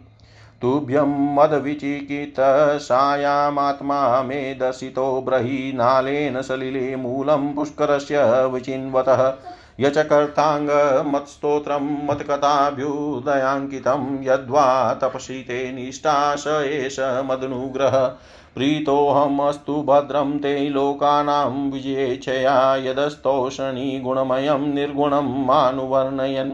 तुभ्यं 0.62 1.35
मदविचिकित्सायामात्मा 1.35 4.22
मे 4.22 4.55
दर्शितो 4.55 5.20
ब्रहीनालेन 5.20 6.42
सलिले 6.42 6.96
मूलं 6.96 7.55
पुष्करस्य 7.55 8.46
विचिन्वतः। 8.46 9.35
यचकर्थाङ्गमत्स्तोत्रं 9.80 12.06
मत्कथाभ्युदयाङ्कितं 12.06 14.24
यद्वा 14.24 14.94
तपसि 14.94 15.35
ते 15.35 15.72
निष्ठा 15.72 16.37
स 16.37 16.46
एष 16.46 17.00
मदनुग्रह। 17.00 18.16
प्रीतोऽहमस्तु 18.54 19.82
भद्रं 19.82 20.38
ते 20.38 20.68
लोकानां 20.68 21.70
विजयेच्छया 21.70 22.76
यदस्तोषणी 22.76 24.00
गुणमयं 24.00 24.74
निर्गुणं 24.74 25.47
मानुवर्णयन्। 25.47 26.53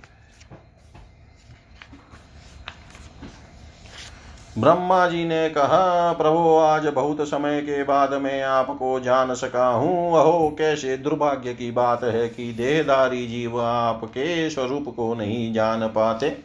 ब्रह्मा 4.58 5.06
जी 5.06 5.24
ने 5.24 5.48
कहा, 5.48 6.12
प्रभो, 6.12 6.58
आज 6.58 6.86
बहुत 6.86 7.20
समय 7.20 7.60
के 7.60 7.82
बाद 7.82 8.14
मैं 8.14 8.42
आपको 8.42 9.00
जान 9.00 9.34
सका 9.34 9.66
हूँ। 9.66 10.18
अहो, 10.18 10.56
कैसे 10.58 10.96
दुर्भाग्य 10.96 11.54
की 11.54 11.70
बात 11.70 12.04
है 12.04 12.28
कि 12.28 12.52
देहदारी 12.52 13.26
जीव 13.26 13.60
आपके 13.60 14.50
स्वरूप 14.50 14.84
को 14.96 15.14
नहीं 15.14 15.52
जान 15.52 15.86
पाते। 15.86 16.38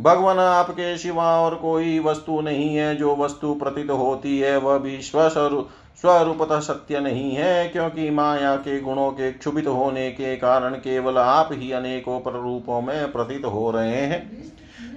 भगवान 0.00 0.38
आपके 0.38 0.98
सिवा 0.98 1.40
और 1.40 1.54
कोई 1.54 1.98
वस्तु 1.98 2.40
नहीं 2.40 2.76
है। 2.76 2.96
जो 2.96 3.16
वस्तु 3.16 3.54
प्रतीत 3.54 3.90
होती 3.90 4.38
है, 4.38 4.56
वह 4.56 4.78
भी 4.78 5.00
स्वस्वरूप 5.02 5.68
स्वरूपतः 6.02 6.60
सत्य 6.60 7.00
नहीं 7.00 7.30
है, 7.32 7.68
क्योंकि 7.68 8.08
माया 8.10 8.54
के 8.56 8.80
गुणों 8.80 9.10
के 9.10 9.30
क्षुभित 9.32 9.66
होने 9.66 10.10
के 10.10 10.34
कारण 10.36 10.74
केवल 10.74 11.18
आप 11.18 11.48
ही 11.52 11.70
अनेकों 11.72 12.18
प्ररूपों 12.20 12.80
में 12.80 13.12
प्रतीत 13.12 13.44
हो 13.44 13.70
रहे 13.70 13.96
हैं। 13.96 14.52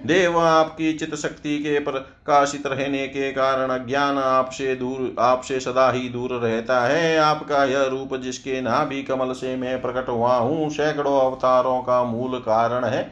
देव 0.05 0.37
आपकी 0.39 0.91
चित 0.93 1.15
शक्ति 1.15 1.57
के 1.59 1.79
प्रकाशित 1.79 2.67
रहने 2.67 3.07
के 3.07 3.31
कारण 3.31 3.69
अज्ञान 3.69 4.17
आपसे 4.17 4.75
दूर, 4.75 5.15
आपसे 5.19 5.59
सदा 5.59 5.89
ही 5.91 6.09
दूर 6.09 6.33
रहता 6.33 6.79
है। 6.81 7.17
आपका 7.17 7.63
यह 7.65 7.83
रूप 7.83 8.15
जिसके 8.15 8.61
नाभि 8.61 9.01
कमल 9.03 9.31
से 9.31 9.55
मैं 9.55 9.81
प्रकट 9.81 10.09
हुआ 10.09 10.35
हूँ, 10.35 10.69
सैकड़ों 10.69 11.19
अवतारों 11.21 11.81
का 11.81 12.03
मूल 12.03 12.37
कारण 12.39 12.85
है। 12.85 13.11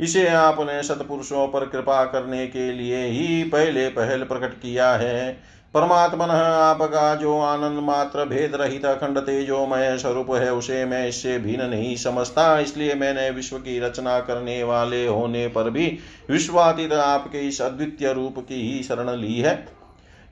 इसे 0.00 0.26
आपने 0.28 0.82
सतपुरुषों 0.82 1.46
पर 1.48 1.66
कृपा 1.66 2.04
करने 2.04 2.46
के 2.46 2.72
लिए 2.72 3.04
ही 3.04 3.42
पहले 3.44 3.88
पहल 3.88 4.22
प्रकट 4.22 4.54
किया 4.54 4.90
है। 4.92 5.36
परमात्मन 5.74 6.30
आपका 6.30 7.14
जो 7.14 7.38
आनंद 7.40 7.78
मात्र 7.78 8.24
भेद 8.24 8.54
रहित 8.54 8.84
अखंड 8.86 9.18
तेजोमय 9.18 9.96
स्वरूप 9.98 10.30
है, 10.32 10.52
उसे 10.52 10.84
मैं 10.84 11.06
इससे 11.08 11.38
भिन्न 11.38 11.64
नहीं 11.70 11.94
समझता। 11.96 12.58
इसलिए 12.58 12.94
मैंने 12.94 13.28
विश्व 13.30 13.56
की 13.58 13.78
रचना 13.80 14.18
करने 14.20 14.62
वाले 14.64 15.06
होने 15.06 15.46
पर 15.48 15.70
भी 15.70 15.86
विश्वातीत 16.30 16.92
आपके 16.92 17.38
इस 17.38 17.60
अद्वितीय 17.62 18.12
रूप 18.12 18.38
की 18.38 18.60
ही 18.62 18.82
शरण 18.82 19.10
ली 19.12 19.38
है। 19.38 19.56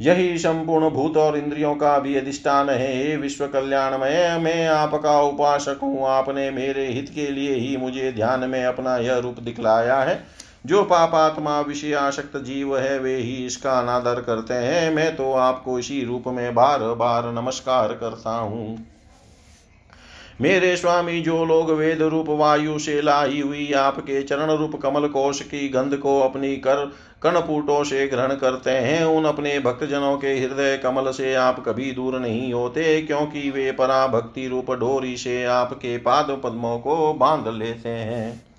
यही 0.00 0.38
संपूर्ण 0.38 0.90
भूत 0.90 1.16
और 1.16 1.36
इंद्रियों 1.38 1.74
का 1.74 1.98
भी 1.98 2.14
अधिष्ठान 2.16 2.70
है। 2.70 2.92
हे 2.96 3.16
विश्व 3.16 3.46
कल्याणमय, 3.46 4.38
मैं 4.38 4.66
आपका 4.68 5.20
उपासक 5.22 5.80
हूँ। 5.82 6.06
आपने 6.08 6.50
मेरे 6.50 6.86
हित 6.86 7.10
के 7.14 7.26
लिए 7.30 7.54
ही 7.54 7.76
मुझे 7.76 8.12
ध्यान 8.12 8.48
में 8.50 8.64
अपना 8.64 8.96
यह 8.98 9.18
रूप 9.18 9.40
दिखलाया 9.40 9.98
है। 10.00 10.14
जो 10.66 10.82
पापात्मा 10.82 11.60
विषय 11.60 11.92
आशक्त 11.94 12.36
जीव 12.36 12.78
है, 12.78 12.98
वे 12.98 13.16
ही 13.16 13.46
इसका 13.46 13.78
अनादर 13.78 14.20
करते 14.20 14.54
हैं। 14.54 14.94
मैं 14.94 15.16
तो 15.16 15.32
आपको 15.32 15.78
इसी 15.78 16.04
रूप 16.04 16.24
में 16.26 16.54
बार 16.54 16.78
बार 16.80 17.32
नमस्कार 17.32 17.92
करता 17.92 18.30
हूँ। 18.30 18.86
मेरे 20.40 20.76
स्वामी, 20.76 21.20
जो 21.20 21.44
लोग 21.44 21.70
वेद 21.70 22.02
रूप 22.02 22.26
वायु 22.28 22.78
से 22.78 23.02
लाई 23.02 23.40
हुई 23.40 23.72
आपके 23.72 24.22
चरण 24.22 24.50
रूप 24.50 24.76
कमल 24.82 25.06
कोश 25.08 25.40
की 25.42 25.68
गंध 25.68 25.96
को 25.96 26.20
अपनी 26.20 26.56
कर 26.56 26.92
कणपुटों 27.22 27.84
से 27.84 28.06
ग्रहण 28.06 28.34
करते 28.34 28.70
हैं, 28.70 29.04
उन 29.04 29.24
अपने 29.24 29.58
भक्तजनों 29.58 30.16
के 30.16 30.28
हृदय 30.28 30.76
कमल 30.76 31.10
से 31.10 31.34
आप 31.34 31.62
कभी 31.66 31.92
दूर 31.92 32.18
नहीं 32.18 32.52
होते, 32.52 33.02
क्योंकि 33.02 33.50
वे 33.50 33.72
परा 33.72 34.06
भक्ति 34.06 34.48
रूप 34.48 34.70
डोरी 34.70 35.16
से 35.16 35.44
आपके 35.44 35.98
पाद 35.98 36.40
पद्मों 36.44 36.78
को 36.78 37.12
बाँध 37.14 37.48
लेते 37.48 37.88
हैं। 37.88 38.51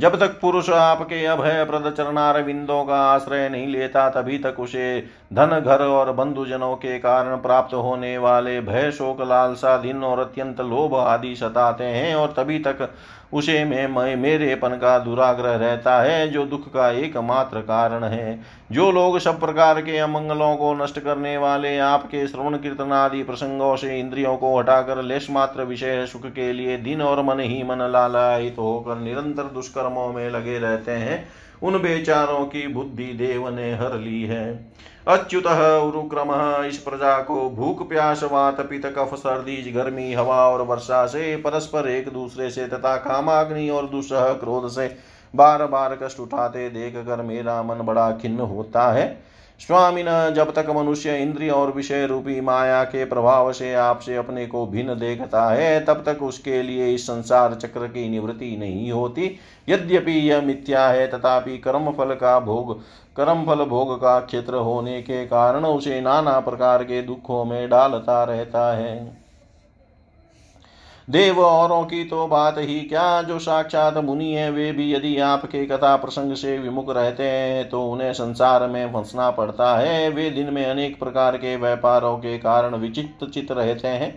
जब 0.00 0.14
तक 0.20 0.38
पुरुष 0.40 0.68
आपके 0.70 1.24
अभय 1.26 1.64
प्रद 1.64 1.92
चरणार 1.96 2.40
विंदों 2.42 2.84
का 2.84 3.00
आश्रय 3.04 3.48
नहीं 3.48 3.66
लेता, 3.68 4.08
तभी 4.10 4.38
तक 4.38 4.60
उसे 4.60 5.00
धन 5.30 5.60
घर 5.60 5.82
और 5.82 6.12
बंधुजनों 6.12 6.74
के 6.76 6.98
कारण 6.98 7.36
प्राप्त 7.36 7.74
होने 7.74 8.16
वाले 8.18 8.60
भय 8.60 8.90
शोक 8.90 9.20
लालसा 9.20 9.76
दिन 9.76 10.02
और 10.04 10.18
अत्यंत 10.18 10.60
लोभ 10.60 10.94
आदि 10.94 11.34
सताते 11.36 11.84
हैं 11.84 12.14
और 12.14 12.34
तभी 12.36 12.58
तक 12.58 12.88
उसे 13.32 13.64
में 13.64 13.86
मैं 13.88 14.16
मेरेपन 14.16 14.68
का 14.70 14.98
दुराग्रह 14.98 15.54
रहता 15.56 16.00
है, 16.02 16.28
जो 16.28 16.44
दुख 16.46 16.66
का 16.68 16.88
एकमात्र 16.90 17.60
कारण 17.60 18.04
है। 18.04 18.40
जो 18.72 18.90
लोग 18.92 19.18
सब 19.18 19.38
प्रकार 19.40 19.80
के 19.80 19.98
अमंगलों 19.98 20.54
को 20.56 20.72
नष्ट 20.74 20.98
करने 20.98 21.36
वाले, 21.38 21.78
आपके 21.78 22.26
श्रवण 22.26 22.56
कीर्तन 22.56 22.92
आदि 22.92 23.22
प्रसंगों 23.22 23.74
से 23.76 23.98
इंद्रियों 24.00 24.36
को 24.36 24.58
हटाकर 24.58 25.02
लेश 25.02 25.30
मात्र 25.30 25.64
विषय 25.64 26.06
सुख 26.06 26.26
के 26.26 26.52
लिए 26.52 26.76
दिन 26.78 27.02
और 27.02 27.22
मन 27.22 27.40
ही 27.40 27.62
मन 27.62 27.82
लालायित 27.82 28.56
तो 28.56 28.62
होकर 28.62 28.96
निरंतर 28.96 29.42
दुष्कर्मों 29.44 30.12
में 30.12 30.28
लगे 30.30 30.58
रहते 30.58 30.92
हैं। 30.92 31.28
उन 31.62 31.78
बेचारों 31.78 32.44
की 32.46 32.66
बुद्धि 32.68 33.04
देव 33.04 33.48
ने 33.48 33.72
हर 33.74 33.98
ली 33.98 34.22
है। 34.22 34.72
अच्युत 35.08 35.46
उरुक्रम 35.46 36.30
इस 36.64 36.78
प्रजा 36.78 37.16
को 37.18 37.48
भूख, 37.50 37.88
प्यास, 37.88 38.22
वात 38.22 38.60
पित 38.60 38.86
कफ, 38.86 39.14
सर्दी, 39.14 39.56
गर्मी, 39.72 40.12
हवा 40.14 40.48
और 40.48 40.62
वर्षा 40.62 41.06
से, 41.06 41.36
परस्पर 41.36 41.88
एक 41.88 42.08
दूसरे 42.08 42.50
से 42.50 42.66
तथा 42.66 42.96
कामाग्नि 42.96 43.68
और 43.68 43.86
दुसह 43.86 44.32
क्रोध 44.32 44.68
से 44.68 44.88
बार 45.34 45.66
बार 45.66 45.98
कष्ट 46.02 46.20
उठाते 46.20 46.68
देख 46.70 46.96
कर 46.96 47.22
मेरा 47.22 47.62
मन 47.62 47.84
बड़ा 47.84 48.10
खिन्न 48.12 48.40
होता 48.40 48.90
है। 48.92 49.29
स्वामी 49.60 50.02
न 50.02 50.32
जब 50.36 50.52
तक 50.54 50.66
मनुष्य 50.70 51.16
इंद्रिय 51.18 51.50
और 51.50 51.72
विषय 51.72 52.06
रूपी 52.06 52.40
माया 52.40 52.82
के 52.84 53.04
प्रभाव 53.04 53.52
से 53.52 53.72
आपसे 53.74 54.16
अपने 54.16 54.46
को 54.46 54.66
भिन्न 54.66 54.98
देखता 54.98 55.44
है, 55.50 55.84
तब 55.84 56.02
तक 56.06 56.22
उसके 56.22 56.62
लिए 56.62 56.88
इस 56.94 57.06
संसार 57.06 57.54
चक्र 57.54 57.86
की 57.86 58.08
निवृत्ति 58.08 58.56
नहीं 58.56 58.90
होती। 58.92 59.30
यद्यपि 59.68 60.12
यह 60.30 60.40
मिथ्या 60.40 60.88
है, 60.88 61.06
तथापि 61.06 61.58
कर्म 61.58 61.90
फल 61.90 62.14
का 62.14 62.38
भोग 62.40 62.78
कर्म 63.16 63.44
फल 63.46 63.64
भोग 63.64 63.96
का 63.96 64.18
क्षेत्र 64.20 64.54
होने 64.54 65.00
के 65.02 65.24
कारण 65.26 65.64
उसे 65.64 66.00
नाना 66.00 66.38
प्रकार 66.40 66.84
के 66.84 67.02
दुखों 67.02 67.44
में 67.44 67.68
डालता 67.70 68.22
रहता 68.24 68.72
है। 68.76 69.19
देव 71.10 71.38
औरों 71.40 71.84
की 71.84 72.02
तो 72.04 72.26
बात 72.26 72.58
ही 72.58 72.80
क्या? 72.80 73.22
जो 73.22 73.38
साक्षात 73.38 73.96
मुनि 73.96 74.32
है, 74.32 74.50
वे 74.50 74.70
भी 74.72 74.92
यदि 74.92 75.16
आपके 75.18 75.64
कथा 75.66 75.94
प्रसंग 75.96 76.34
से 76.34 76.56
विमुख 76.58 76.90
रहते 76.90 77.22
हैं 77.22 77.68
तो 77.68 77.82
उन्हें 77.90 78.12
संसार 78.12 78.66
में 78.68 78.92
फंसना 78.92 79.30
पड़ता 79.30 79.74
है। 79.78 80.08
वे 80.10 80.28
दिन 80.30 80.52
में 80.54 80.64
अनेक 80.66 80.98
प्रकार 80.98 81.36
के 81.36 81.56
व्यापारों 81.56 82.16
के 82.18 82.36
कारण 82.38 82.74
विचित्र 82.74 83.28
चित 83.28 83.50
रहते 83.52 83.88
हैं। 83.88 84.10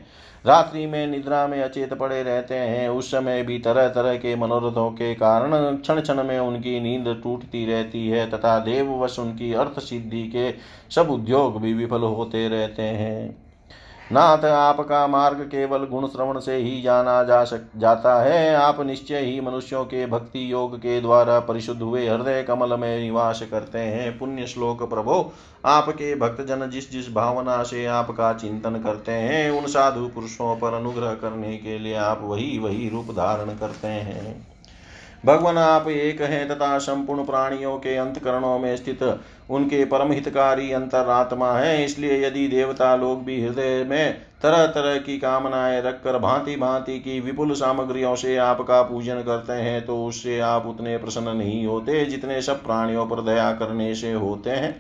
रात्रि 0.46 0.86
में 0.86 1.08
निद्रा 1.08 1.46
में 1.48 1.62
अचेत 1.62 1.94
पड़े 1.94 2.22
रहते 2.24 2.56
हैं। 2.56 2.88
उस 2.89 3.12
समय 3.12 3.44
भी 3.44 3.58
तरह 3.60 3.88
तरह 3.88 4.16
के 4.16 4.36
मनोरथों 4.36 4.89
के 4.91 5.14
कारण 5.16 5.76
क्षण 5.76 6.02
क्षण 6.02 6.24
में 6.24 6.39
उनकी 6.39 6.80
नींद 6.80 7.22
टूटती 7.24 7.66
रहती 7.66 8.08
है, 8.08 8.30
तथा 8.30 8.58
देववश 8.60 9.18
उनकी 9.20 9.54
अर्थ 9.54 9.80
सिद्धि 9.80 10.24
के 10.28 10.52
सब 10.91 11.10
उद्योग 11.10 11.62
भी 11.62 11.74
विफल 11.74 12.02
होते 12.02 12.48
रहते 12.48 12.84
हैं। 12.84 13.36
नाथ 14.12 14.45
आपका 14.45 15.08
मार्ग 15.08 15.38
केवल 15.41 15.86
गुण 15.86 16.08
श्रवण 16.08 16.39
से 16.39 16.56
ही 16.56 16.82
जाना 16.82 17.24
जा 17.24 17.43
सक, 17.43 17.62
जाता 17.78 18.22
है। 18.24 18.56
आप 18.56 18.82
निश्चय 18.82 19.20
ही 19.20 19.41
मनुष्यों 19.41 19.86
के 19.86 20.06
भक्ति 20.06 20.51
योग 20.51 20.78
के 20.78 21.01
द्वारा 21.01 21.39
परिशुद्ध 21.39 21.82
हुए 21.82 22.08
हृदय 22.08 22.43
कमल 22.43 22.78
में 22.80 22.99
निवास 23.01 23.41
करते 23.51 23.80
हैं। 23.80 24.18
पुण्य 24.20 24.47
श्लोक 24.47 24.89
प्रभो, 24.89 25.34
आपके 25.66 26.16
भक्तजन 26.16 26.70
जिस 26.70 26.91
जिस 26.91 27.14
भावना 27.14 27.64
से 27.64 27.86
आपका 27.86 28.34
चिंतन 28.34 28.76
करते 28.76 29.12
हैं, 29.12 29.51
उन 29.51 29.68
साधु 29.68 30.08
पुरुषों 30.08 30.56
पर 30.56 30.74
अनुग्रह 30.74 31.14
करने 31.14 31.58
के 31.58 31.80
लिए 31.80 31.95
आप 31.95 32.20
वही 32.24 32.58
वही 32.60 32.89
रूप 32.89 33.12
धारण 33.12 33.58
करते 33.58 33.88
हैं। 33.88 34.53
भगवान 35.24 35.58
आप 35.58 35.88
एक 35.88 36.22
हैं 36.22 36.48
तथा 36.48 36.78
संपूर्ण 36.78 37.26
प्राणियों 37.26 37.78
के 37.78 37.96
अंतकरणों 37.96 38.58
में 38.60 38.76
स्थित 38.78 39.04
उनके 39.50 39.84
परम 39.86 40.12
हितकारी 40.12 40.72
अंतरात्मा 40.72 41.52
है। 41.54 41.84
इसलिए 41.86 42.26
यदि 42.26 42.48
देवता 42.48 42.96
लोग 42.96 43.24
भी 43.24 43.42
हृदय 43.44 43.84
में 43.84 44.14
तरह 44.44 44.66
तरह 44.68 44.98
की 44.98 45.18
कामनाएँ 45.18 45.82
रखकर 45.82 46.18
भांति 46.20 46.56
भांति 46.56 47.00
की 47.00 47.20
विपुल 47.20 47.54
सामग्रियों 47.54 48.16
से 48.16 48.36
आपका 48.38 48.82
पूजन 48.82 49.22
करते 49.22 49.54
हैं 49.54 49.86
तो 49.86 50.06
उससे 50.06 50.40
आप 50.40 50.66
उतने 50.66 50.98
प्रसन्न 50.98 51.38
नहीं 51.38 51.66
होते 51.66 52.06
जितने 52.06 52.42
सब 52.42 52.64
प्राणियों 52.64 53.06
पर 53.08 53.22
दया 53.24 53.52
करने 53.54 53.94
से 53.96 54.14
होते 54.14 54.50
हैं। 54.50 54.76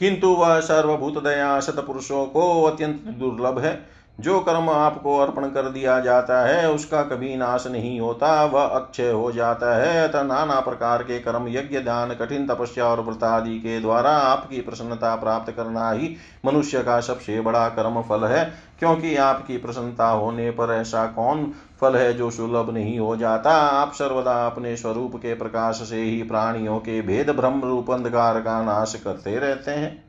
किंतु 0.00 0.28
वह 0.28 0.60
सर्वभूत 0.60 1.22
दया 1.24 1.58
सतपुरुषों 1.60 2.24
को 2.26 2.62
अत्यंत 2.62 3.02
दुर्लभ 3.18 3.58
है। 3.58 3.93
जो 4.20 4.40
कर्म 4.40 4.70
आपको 4.70 5.18
अर्पण 5.18 5.44
कर 5.44 5.62
दिया 5.62 6.00
जाता 6.00 6.46
है, 6.46 6.70
उसका 6.70 7.02
कभी 7.02 7.36
नाश 7.36 7.66
नहीं 7.66 8.00
होता, 8.00 8.44
वह 8.44 8.64
अक्षय 8.64 9.10
हो 9.10 9.32
जाता 9.32 9.76
है। 9.76 10.08
अतः 10.08 10.22
नाना 10.22 10.60
प्रकार 10.60 11.02
के 11.02 11.18
कर्म, 11.18 11.48
यज्ञ, 11.48 11.78
दान, 11.78 12.14
कठिन 12.14 12.46
तपस्या 12.46 12.86
और 12.86 13.00
व्रत 13.00 13.24
आदि 13.24 13.58
के 13.58 13.80
द्वारा 13.80 14.10
आपकी 14.10 14.60
प्रसन्नता 14.60 15.16
प्राप्त 15.16 15.52
करना 15.52 15.90
ही 15.90 16.16
मनुष्य 16.44 16.82
का 16.82 17.00
सबसे 17.00 17.40
बड़ा 17.40 17.68
कर्म 17.68 18.02
फल 18.02 18.24
है। 18.24 18.52
क्योंकि 18.78 19.16
आपकी 19.16 19.56
प्रसन्नता 19.56 20.08
होने 20.08 20.50
पर 20.50 20.72
ऐसा 20.72 21.06
कौन 21.06 21.52
फल 21.80 21.96
है 21.96 22.12
जो 22.12 22.30
सुलभ 22.30 22.70
नहीं 22.70 22.98
हो 22.98 23.16
जाता? 23.16 23.50
आप 23.50 23.92
सर्वदा 23.92 24.46
अपने 24.46 24.76
स्वरूप 24.76 25.16
के 25.16 25.34
प्रकाश 25.34 25.76
से 25.76 26.02
ही 26.02 26.22
प्राणियों 26.22 26.78
के 26.78 27.02
भेद, 27.02 27.30
भ्रम, 27.30 27.60
रूप, 27.60 27.90
अंधकार 27.90 28.40
का 28.40 28.62
नाश 28.62 28.94
करते 29.04 29.38
रहते 29.38 29.70
हैं। 29.70 30.03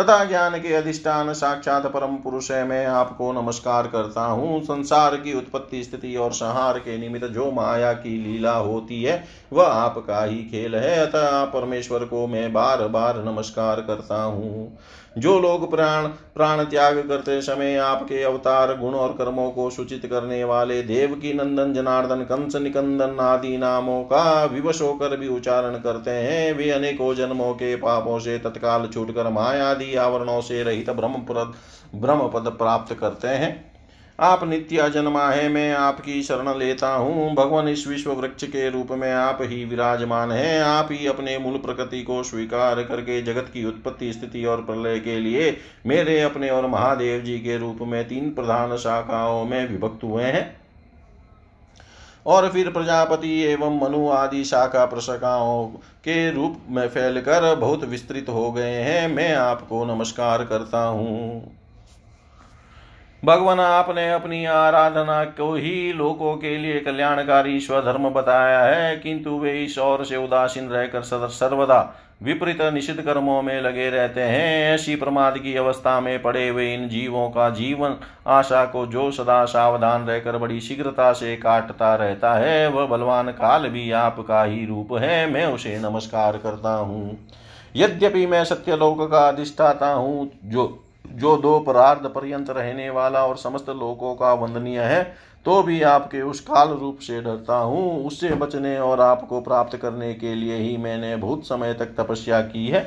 तथा 0.00 0.24
ज्ञान 0.24 0.54
के 0.54 0.72
अधिष्ठान 0.74 1.32
साक्षात 1.32 1.86
परम 1.86 2.16
पुरुष 2.16 2.50
है, 2.50 2.64
मैं 2.64 2.86
आपको 2.86 3.32
नमस्कार 3.32 3.86
करता 3.86 4.24
हूँ। 4.24 4.60
संसार 4.62 5.16
की 5.16 5.34
उत्पत्ति 5.34 5.84
स्थिति 5.84 6.16
और 6.16 6.32
संहार 6.32 6.78
के 6.78 6.98
निमित्त 6.98 7.26
जो 7.26 7.50
माया 7.50 7.92
की 7.92 8.16
लीला 8.24 8.52
होती 8.52 9.02
है, 9.02 9.24
वह 9.52 9.66
आपका 9.66 10.24
ही 10.24 10.36
खेल 10.36 10.76
है। 10.76 11.06
अतः 11.06 11.44
परमेश्वर 11.44 12.04
को 12.04 12.26
मैं 12.26 12.52
बार 12.52 12.88
बार 12.88 13.24
नमस्कार 13.24 13.80
करता 13.80 14.22
हूँ। 14.22 14.78
जो 15.16 15.38
लोग 15.40 15.70
प्राण 15.70 16.06
प्राण 16.34 16.64
त्याग 16.64 16.98
करते 16.98 17.40
समय 17.42 17.76
आपके 17.76 18.22
अवतार 18.22 18.76
गुण 18.78 18.94
और 18.94 19.12
कर्मों 19.12 19.50
को 19.50 19.68
सूचित 19.70 20.06
करने 20.06 20.42
वाले 20.44 20.82
देव 20.82 21.14
की 21.14 21.32
नंदन, 21.32 21.72
जनार्दन, 21.72 22.22
कंस, 22.22 22.56
निकंदन 22.56 23.20
आदि 23.20 23.56
नामों 23.56 24.02
का 24.04 24.44
विवश 24.44 24.82
होकर 24.82 25.16
भी 25.16 25.28
उच्चारण 25.28 25.78
करते 25.78 26.10
हैं। 26.10 26.52
वे 26.52 26.70
अनेकों 26.70 27.14
जन्मों 27.14 27.52
के 27.54 27.76
पापों 27.76 28.18
से 28.18 28.38
तत्काल 28.38 28.86
छूटकर 28.86 29.30
मायादि 29.30 29.94
आवरणों 29.94 30.40
से 30.40 30.62
रहित 30.62 30.90
ब्रह्म 30.90 31.14
ब्रह्म 31.94 32.28
पद 32.28 32.48
प्राप्त 32.48 32.94
करते 32.94 33.28
हैं। 33.28 33.75
आप 34.18 34.44
नित्य 34.44 34.88
जन्मा 34.90 35.28
है 35.28 35.48
मैं 35.48 35.72
आपकी 35.74 36.22
शरण 36.22 36.58
लेता 36.58 36.88
हूँ। 36.88 37.34
भगवान 37.34 37.68
इस 37.68 37.86
विश्व 37.86 38.12
वृक्ष 38.12 38.44
के 38.44 38.68
रूप 38.70 38.90
में 38.90 39.12
आप 39.12 39.38
ही 39.42 39.64
विराजमान 39.64 40.30
है। 40.32 40.60
आप 40.60 40.88
ही 40.90 41.06
अपने 41.06 41.38
मूल 41.38 41.58
प्रकृति 41.58 42.02
को 42.02 42.22
स्वीकार 42.22 42.82
करके 42.82 43.20
जगत 43.22 43.50
की 43.52 43.64
उत्पत्ति, 43.64 44.12
स्थिति 44.12 44.44
और 44.44 44.62
प्रलय 44.62 44.98
के 44.98 45.18
लिए 45.20 45.56
मेरे 45.86 46.20
अपने 46.20 46.50
और 46.50 46.66
महादेव 46.66 47.20
जी 47.20 47.38
के 47.38 47.58
रूप 47.58 47.78
में 47.82 48.08
तीन 48.08 48.30
प्रधान 48.30 48.76
शाखाओं 48.76 49.44
में 49.44 49.68
विभक्त 49.68 50.04
हुए 50.04 50.24
हैं। 50.24 50.60
और 52.26 52.48
फिर 52.48 52.70
प्रजापति 52.70 53.40
एवं 53.42 53.78
मनु 53.80 54.08
आदि 54.08 54.44
शाखा 54.44 54.84
प्रशाखाओं 54.84 55.66
के 56.04 56.30
रूप 56.30 56.56
में 56.68 56.88
फैलकर 56.88 57.54
बहुत 57.54 57.84
विस्तृत 57.84 58.28
हो 58.28 58.52
गए 58.52 58.74
हैं। 58.74 59.06
मैं 59.08 59.34
आपको 59.34 59.84
नमस्कार 59.84 60.44
करता 60.44 60.84
हूँ। 60.84 61.52
भगवान, 63.26 63.60
आपने 63.60 64.10
अपनी 64.12 64.44
आराधना 64.44 65.24
को 65.24 65.54
ही 65.54 65.92
लोगों 65.92 66.36
के 66.36 66.56
लिए 66.58 66.80
कल्याणकारी 66.80 67.58
स्वधर्म 67.60 68.08
बताया 68.10 68.60
है, 68.60 68.96
किंतु 68.96 69.30
वे 69.30 69.52
इस 69.64 69.78
ओर 69.78 70.04
से 70.04 70.16
उदासीन 70.16 70.68
रहकर 70.68 71.02
सर्वदा 71.02 71.78
विपरीत 72.22 72.62
निषिद्ध 72.64 73.00
कर्मों 73.00 73.40
में 73.42 73.60
लगे 73.62 73.88
रहते 73.90 74.20
हैं। 74.20 74.74
ऐसी 74.74 74.94
प्रमाद 74.96 75.38
की 75.38 75.54
अवस्था 75.56 75.98
में 76.00 76.22
पड़े 76.22 76.48
हुए 76.48 76.72
इन 76.74 76.88
जीवों 76.88 77.28
का 77.30 77.50
जीवन, 77.50 77.96
आशा 78.26 78.64
को 78.64 78.86
जो 78.86 79.10
सदा 79.10 79.44
सावधान 79.46 80.06
रहकर 80.06 80.38
बड़ी 80.38 80.60
शीघ्रता 80.60 81.12
से 81.12 81.36
काटता 81.36 81.94
रहता 81.94 82.34
है, 82.34 82.68
वह 82.68 82.86
बलवान 82.86 83.32
काल 83.32 83.68
भी 83.68 83.90
आपका 83.90 84.42
ही 84.44 84.64
रूप 84.66 84.94
है, 84.94 85.30
मैं 85.30 85.46
उसे 85.46 85.78
नमस्कार 85.80 86.38
करता 86.38 86.76
हूँ। 86.76 87.18
यद्यपि 87.76 88.26
मैं 88.26 88.44
सत्यलोक 88.44 89.10
का 89.10 89.28
अधिष्ठाता 89.28 89.88
हूँ, 89.88 90.30
जो 90.44 90.82
जो 91.16 91.36
दो 91.36 91.58
परार्ध 91.60 92.06
पर्यंत 92.06 92.50
रहने 92.50 92.88
वाला 92.90 93.24
और 93.26 93.36
समस्त 93.36 93.68
लोगों 93.70 94.14
का 94.14 94.32
वंदनीय 94.34 94.80
है 94.80 95.02
तो 95.46 95.62
भी 95.62 95.80
आपके 95.84 96.20
उस 96.22 96.40
काल 96.40 96.68
रूप 96.70 96.98
से 96.98 97.20
डरता 97.22 97.56
हूँ। 97.56 98.06
उससे 98.06 98.28
बचने 98.36 98.78
और 98.78 99.00
आपको 99.00 99.40
प्राप्त 99.40 99.76
करने 99.76 100.12
के 100.14 100.34
लिए 100.34 100.56
ही 100.56 100.76
मैंने 100.76 101.14
बहुत 101.16 101.46
समय 101.46 101.74
तक 101.74 101.94
तपस्या 101.98 102.40
की 102.42 102.66
है। 102.68 102.80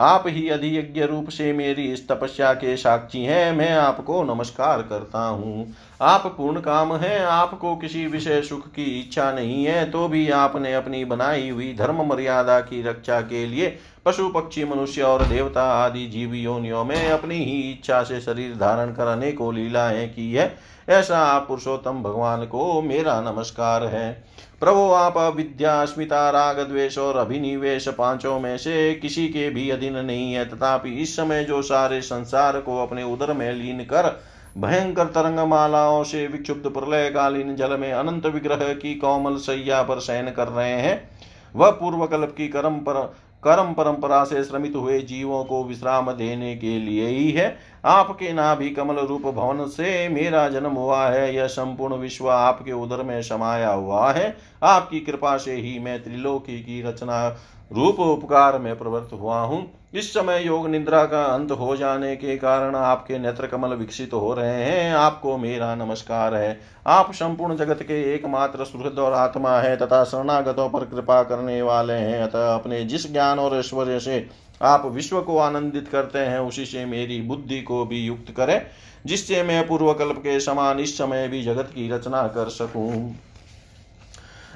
आप 0.00 0.24
ही 0.26 0.48
अधियज्ञ 0.48 1.04
रूप 1.04 1.28
से 1.28 1.52
मेरी 1.52 1.82
इस 1.84 2.06
तपस्या 2.08 2.52
के 2.52 2.76
साक्षी 2.76 3.22
हैं। 3.24 3.52
मैं 3.52 3.70
आपको 3.72 4.22
नमस्कार 4.24 4.82
करता 4.82 5.20
हूँ। 5.20 5.66
आप 6.02 6.26
पूर्ण 6.26 6.60
काम 6.60 6.94
हैं, 6.94 7.20
आपको 7.20 7.74
किसी 7.76 8.06
विषय 8.06 8.40
सुख 8.42 8.66
की 8.66 8.84
इच्छा 9.00 9.30
नहीं 9.32 9.64
है 9.64 9.84
तो 9.90 10.06
भी 10.08 10.28
आपने 10.30 10.74
अपनी 10.74 11.04
बनाई 11.04 11.48
हुई 11.48 11.72
धर्म 11.78 12.02
मर्यादा 12.04 12.58
की 12.60 12.82
रक्षा 12.82 13.20
के 13.20 13.46
लिए 13.46 13.76
पशु, 14.06 14.28
पक्षी, 14.28 14.64
मनुष्य 14.64 15.02
और 15.02 15.24
देवता 15.24 15.62
आदि 15.74 16.06
जीव 16.06 16.34
योनियों 16.34 16.84
में 16.84 17.08
अपनी 17.08 17.36
ही 17.36 17.60
इच्छा 17.70 18.02
से 18.02 18.20
शरीर 18.20 18.54
धारण 18.56 18.92
कर 18.92 19.06
अनेकों 19.08 19.54
लीलाएँ 19.54 20.08
की 20.08 20.32
है। 20.32 20.54
ऐसा 20.90 21.38
पुरुषोत्तम 21.38 22.02
भगवान 22.02 22.44
को 22.44 22.80
मेरा 22.82 23.20
नमस्कार 23.20 23.84
है। 23.84 24.12
प्रभु, 24.60 24.80
आप 24.92 25.18
विद्या 25.36 25.80
अस्मिता, 25.82 26.30
राग, 26.30 26.58
द्वेष 26.60 26.96
और 26.98 27.16
अभिनिवेश 27.16 27.86
पाँचों 27.88 28.38
में 28.40 28.56
से 28.58 28.94
किसी 28.94 29.28
के 29.28 29.48
भी 29.50 29.68
अधीन 29.70 29.96
नहीं 29.96 30.32
है। 30.32 30.44
तथापि 30.44 30.94
इस 31.02 31.14
समय 31.16 31.44
जो 31.44 31.62
सारे 31.62 32.00
संसार 32.00 32.60
को 32.60 32.82
अपने 32.82 33.02
उदर 33.02 33.32
में 33.32 33.52
लीन 33.52 33.84
कर 33.84 34.10
भयंकर 34.58 35.06
तरंग 35.06 35.38
मालाओं 35.48 36.02
से 36.04 36.26
विक्षुब्ध 36.26 36.70
प्रलय 36.70 37.08
कालीन 37.10 37.54
जल 37.56 37.76
में 37.78 37.92
अनंत 37.92 38.26
विग्रह 38.26 38.72
की 38.74 38.94
कोमल 38.94 39.36
सैया 39.38 39.82
पर 39.82 40.00
शयन 40.00 40.30
कर 40.30 40.48
रहे 40.48 40.72
हैं, 40.72 41.10
वह 41.54 41.70
पूर्व 41.70 42.06
कल्प 42.06 42.34
की 42.36 42.48
कर्म 42.48 42.78
पर 42.78 43.12
कर्म 43.42 43.72
परंपरा 43.72 44.24
से 44.24 44.44
श्रमित 44.44 44.76
हुए 44.76 44.98
जीवों 45.00 45.44
को 45.44 45.62
विश्राम 45.64 46.10
देने 46.12 46.54
के 46.56 46.78
लिए 46.78 47.06
ही 47.06 47.30
है। 47.30 47.56
आपके 47.84 48.32
नाभि 48.32 48.70
कमल 48.70 48.98
रूप 48.98 49.22
भवन 49.26 49.64
से 49.66 50.08
मेरा 50.08 50.48
जन्म 50.48 50.72
हुआ 50.72 51.06
है। 51.06 51.34
यह 51.36 51.46
संपूर्ण 51.46 51.94
विश्व 51.94 52.30
आपके 52.30 52.72
उदर 52.72 53.02
में 53.02 53.20
समाया 53.22 53.70
हुआ 53.70 54.12
है। 54.12 54.36
आपकी 54.62 55.00
कृपा 55.00 55.36
से 55.36 55.54
ही 55.54 55.78
मैं 55.78 56.02
त्रिलोकी 56.04 56.60
की 56.60 56.82
रचना 56.82 57.28
रूप 57.72 58.00
उपकार 58.00 58.58
में 58.58 58.78
प्रवृत्त 58.78 59.12
हुआ 59.12 59.40
हूँ। 59.40 59.79
इस 59.94 60.12
समय 60.14 60.42
योग 60.42 60.68
निद्रा 60.68 61.04
का 61.04 61.22
अंत 61.24 61.50
हो 61.50 61.76
जाने 61.76 62.14
के 62.16 62.36
कारण 62.36 62.74
आपके 62.76 63.18
नेत्र 63.18 63.46
कमल 63.46 63.68
विकसित 63.68 64.12
हो 64.12 64.32
रहे 64.34 64.64
हैं, 64.64 64.92
आपको 64.94 65.36
मेरा 65.38 65.74
नमस्कार 65.74 66.34
है। 66.34 66.60
आप 66.86 67.12
संपूर्ण 67.12 67.56
जगत 67.56 67.82
के 67.82 68.02
एकमात्र 68.14 68.64
सुहृद 68.64 68.98
और 68.98 69.12
आत्मा 69.12 69.58
है 69.58 69.76
तथा 69.76 70.02
शरणागतों 70.04 70.68
पर 70.70 70.84
कृपा 70.84 71.22
करने 71.22 71.60
वाले 71.62 71.92
हैं। 71.92 72.22
अतः 72.22 72.54
अपने 72.54 72.84
जिस 72.84 73.10
ज्ञान 73.12 73.38
और 73.38 73.56
ऐश्वर्य 73.56 73.98
से 74.00 74.26
आप 74.62 74.86
विश्व 74.86 75.20
को 75.22 75.38
आनंदित 75.38 75.88
करते 75.88 76.18
हैं, 76.18 76.38
उसी 76.38 76.66
से 76.66 76.84
मेरी 76.84 77.20
बुद्धि 77.22 77.60
को 77.62 77.84
भी 77.84 78.04
युक्त 78.06 78.34
करें, 78.36 78.60
जिससे 79.06 79.42
मैं 79.42 79.66
पूर्वकल्प 79.68 80.18
के 80.18 80.40
समान 80.40 80.80
इस 80.80 80.98
समय 80.98 81.28
भी 81.28 81.42
जगत 81.42 81.72
की 81.74 81.90
रचना 81.90 82.26
कर 82.28 82.48
सकूँ। 82.48 83.14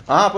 आप 0.08 0.36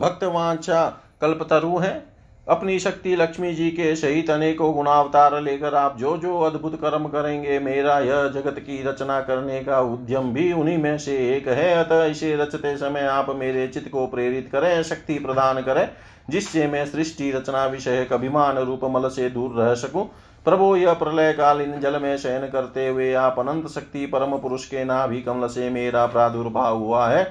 भक्तवांछा 0.00 0.88
कल्पतरु 1.20 1.78
हैं 1.78 2.13
अपनी 2.46 2.78
शक्ति 2.78 3.14
लक्ष्मी 3.16 3.52
जी 3.54 3.70
के 3.70 3.94
सहित 3.96 4.30
अनेकों 4.30 4.72
गुणावतार 4.74 5.40
लेकर 5.42 5.74
आप 5.74 5.96
जो 5.98 6.16
जो 6.16 6.38
अद्भुत 6.40 6.74
कर्म 6.80 7.06
करेंगे, 7.08 7.58
मेरा 7.58 7.98
यह 7.98 8.26
जगत 8.28 8.58
की 8.58 8.82
रचना 8.82 9.20
करने 9.20 9.60
का 9.60 9.80
उद्यम 9.80 10.32
भी 10.32 10.52
उन्हीं 10.52 10.76
में 10.78 10.98
से 10.98 11.16
एक 11.36 11.48
है। 11.48 11.72
अतः 11.74 12.04
इसे 12.04 12.34
रचते 12.36 12.76
समय 12.76 13.06
आप 13.06 13.30
मेरे 13.30 13.66
चित्त 13.68 13.88
को 13.88 14.06
प्रेरित 14.06 14.48
करें, 14.52 14.82
शक्ति 14.82 15.18
प्रदान 15.18 15.62
करें, 15.62 15.88
जिससे 16.30 16.66
मैं 16.66 16.84
सृष्टि 16.86 17.30
रचना 17.30 17.64
विषय 17.66 18.06
अभिमान 18.12 18.58
रूप 18.58 18.84
मल 18.84 19.08
से 19.08 19.30
दूर 19.30 19.58
रह 19.62 19.74
सकूँ। 19.74 20.04
प्रभु, 20.46 20.74
यह 20.76 20.92
प्रलय 20.92 21.32
कालीन 21.32 21.80
जल 21.80 22.00
में 22.02 22.16
शयन 22.18 22.48
करते 22.48 22.88
हुए 22.88 23.12
आप 23.14 23.38
अनंत 23.38 23.68
शक्ति 23.68 24.06
परम 24.06 24.36
पुरुष 24.38 24.66
के 24.66 24.84
नाभि 24.84 25.20
कमल 25.20 25.48
से 25.48 25.70
मेरा 25.70 26.06
प्रादुर्भाव 26.06 26.78
हुआ 26.78 27.08
है 27.08 27.26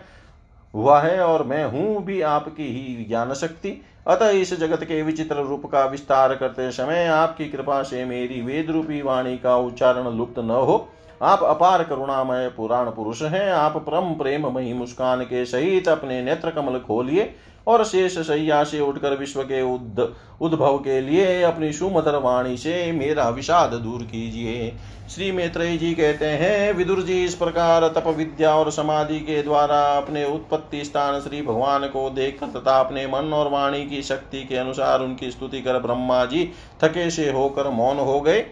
हुआ 0.74 0.99
है 1.01 1.20
और 1.22 1.43
मैं 1.43 1.66
हूँ 1.66 2.03
भी 2.05 2.22
आपकी 2.22 2.68
ही 2.68 3.05
ज्ञान 3.05 3.34
शक्ति 3.34 3.82
अतः 4.08 4.30
इस 4.30 4.54
जगत 4.60 4.84
के 4.84 5.01
विचित्र 5.01 5.36
रूप 5.36 5.66
का 5.66 5.86
विस्तार 5.86 6.36
करते 6.36 6.72
समय 6.72 7.06
आपकी 7.08 7.45
कृपा 7.49 7.82
से 7.84 8.06
मेरी 8.06 8.41
वेद 8.41 8.70
रूपी 8.70 9.01
वाणी 9.01 9.38
का 9.38 9.58
उच्चारण 9.58 10.18
लुप्त 10.18 10.39
न 10.39 10.49
हो। 10.49 10.89
आप 11.22 11.43
अपार 11.43 11.84
करुणामय 11.84 12.49
पुराण 12.49 12.89
पुरुष 12.91 13.22
हैं। 13.22 13.51
आप 13.51 13.78
परम 13.78 14.14
प्रेम 14.14 14.47
मही 14.47 14.74
मुस्कान 14.74 15.22
के 15.22 15.45
सहित 15.45 15.88
अपने 15.88 16.22
नेत्र 16.22 16.51
कमल 16.51 16.80
खोलिए। 16.80 17.36
और 17.68 17.84
शेष 17.86 18.18
सैया 18.18 18.64
से 18.64 18.80
उठकर 18.80 19.18
विश्व 19.18 19.41
के 19.43 19.61
उद्भव 19.61 20.78
के 20.78 20.99
लिए 21.01 21.41
अपनी 21.43 21.72
सुमधर 21.74 22.16
वाणी 22.16 22.57
से 22.57 22.91
मेरा 22.91 23.28
विषाद 23.30 23.74
दूर 23.74 24.03
कीजिए। 24.03 24.74
श्री 25.09 25.32
मैत्रेय 25.32 25.78
जी 25.78 25.93
कहते 25.93 26.26
हैं, 26.26 26.74
विदुर 26.74 27.01
जी, 27.01 27.24
इस 27.26 27.36
प्रकार 27.36 27.88
तप 27.88 28.07
विद्या 28.07 28.55
और 28.55 28.72
समाधि 28.72 29.20
के 29.20 29.41
द्वारा 29.43 29.82
अपने 29.97 30.26
उत्पत्ति 30.26 30.84
स्थान 30.86 31.20
श्री 31.22 31.41
भगवान 31.41 31.88
को 31.88 32.09
देख 32.09 32.43
तथा 32.45 32.80
अपने 32.80 33.05
मन 33.07 33.34
और 33.34 33.49
वाणी 33.49 33.86
की 33.86 34.01
शक्ति 34.01 34.43
के 34.43 34.57
अनुसार 34.57 35.01
उनकी 35.01 35.32
स्तुति 35.32 35.61
कर 35.61 35.80
ब्रह्मा 35.80 36.24
जी 36.26 36.49
थके 36.84 37.09
से 37.11 37.32
होकर 37.32 37.70
मौन 37.70 37.99
हो 37.99 38.20
गए। 38.22 38.45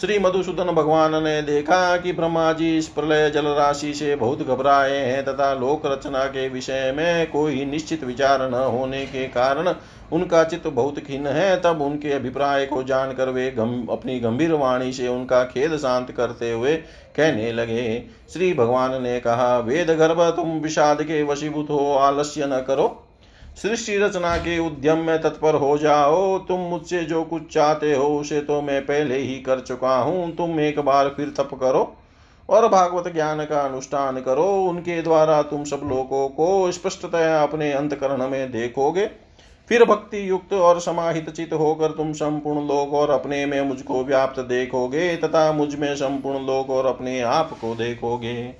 श्री 0.00 0.18
मधुसूदन 0.18 0.66
भगवान 0.66 1.12
ने 1.24 1.40
देखा 1.42 1.96
कि 1.96 2.12
ब्रह्मा 2.12 2.52
जी 2.52 2.76
इस 2.78 2.86
प्रलय 2.88 3.28
जल 3.30 3.46
राशि 3.48 3.92
से 3.94 4.14
बहुत 4.16 4.42
घबराए 4.42 4.96
हैं 4.96 5.24
तथा 5.24 5.52
लोक 5.54 5.86
रचना 5.86 6.24
के 6.26 6.48
विषय 6.48 6.92
में 6.96 7.30
कोई 7.30 7.64
निश्चित 7.64 8.02
विचार 8.04 8.42
न 8.50 8.54
होने 8.54 9.04
के 9.06 9.26
कारण 9.28 9.72
उनका 10.12 10.42
चित्त 10.44 10.66
बहुत 10.66 10.98
खिन्न 10.98 11.26
है। 11.26 11.60
तब 11.60 11.82
उनके 11.82 12.12
अभिप्राय 12.12 12.66
को 12.66 12.82
जानकर 12.82 13.28
वे 13.28 13.50
गम, 13.50 13.86
अपनी 13.86 14.18
गंभीर 14.20 14.52
वाणी 14.52 14.92
से 14.92 15.08
उनका 15.08 15.42
खेद 15.44 15.76
शांत 15.76 16.10
करते 16.10 16.50
हुए 16.52 16.76
कहने 17.16 17.52
लगे 17.52 18.04
श्री 18.32 18.52
भगवान 18.54 19.02
ने 19.02 19.18
कहा 19.20 19.58
वेद 19.58 19.90
गर्भ 19.90 20.20
तुम 20.36 20.58
विषाद 20.60 21.02
के 21.02 21.22
वशीभूत 21.22 21.70
हो 21.70 21.92
आलस्य 21.94 22.46
न 22.46 22.64
करो। 22.66 22.88
सृष्टि 23.54 23.96
रचना 23.98 24.36
के 24.36 24.58
उद्यम 24.58 24.98
में 24.98 25.20
तत्पर 25.22 25.54
हो 25.54 25.76
जाओ। 25.78 26.38
तुम 26.38 26.60
मुझसे 26.60 27.02
जो 27.04 27.22
कुछ 27.24 27.52
चाहते 27.52 27.94
हो, 27.94 28.06
उसे 28.18 28.40
तो 28.40 28.60
मैं 28.60 28.80
पहले 28.82 29.18
ही 29.18 29.38
कर 29.40 29.60
चुका 29.60 29.96
हूँ। 29.96 30.34
तुम 30.36 30.60
एक 30.60 30.78
बार 30.80 31.08
फिर 31.08 31.32
तप 31.36 31.54
करो 31.54 31.92
और 32.48 32.68
भागवत 32.68 33.12
ज्ञान 33.12 33.44
का 33.44 33.60
अनुष्ठान 33.60 34.20
करो। 34.20 34.46
उनके 34.64 35.00
द्वारा 35.02 35.40
तुम 35.42 35.64
सब 35.64 35.80
लोगों 35.84 36.28
को 36.28 36.72
स्पष्टतया 36.72 37.42
अपने 37.42 37.72
अंतकरण 37.72 38.28
में 38.28 38.50
देखोगे। 38.52 39.06
फिर 39.70 39.84
भक्ति 39.84 40.28
युक्त 40.30 40.52
और 40.52 40.80
समाहित 40.80 41.30
चित 41.30 41.52
होकर 41.52 41.90
तुम 41.90 42.12
संपूर्ण 42.12 42.66
लोक 42.66 42.92
और 42.94 43.10
अपने 43.10 43.44
में 43.46 43.60
मुझको 43.62 44.02
व्याप्त 44.04 44.40
देखोगे 44.40 45.14
तथा 45.16 45.50
मुझमें 45.52 45.94
संपूर्ण 45.96 46.44
लोक 46.46 46.70
और 46.70 46.86
अपने 46.86 47.20
आप 47.20 47.56
को 47.60 47.74
देखोगे। 47.74 48.54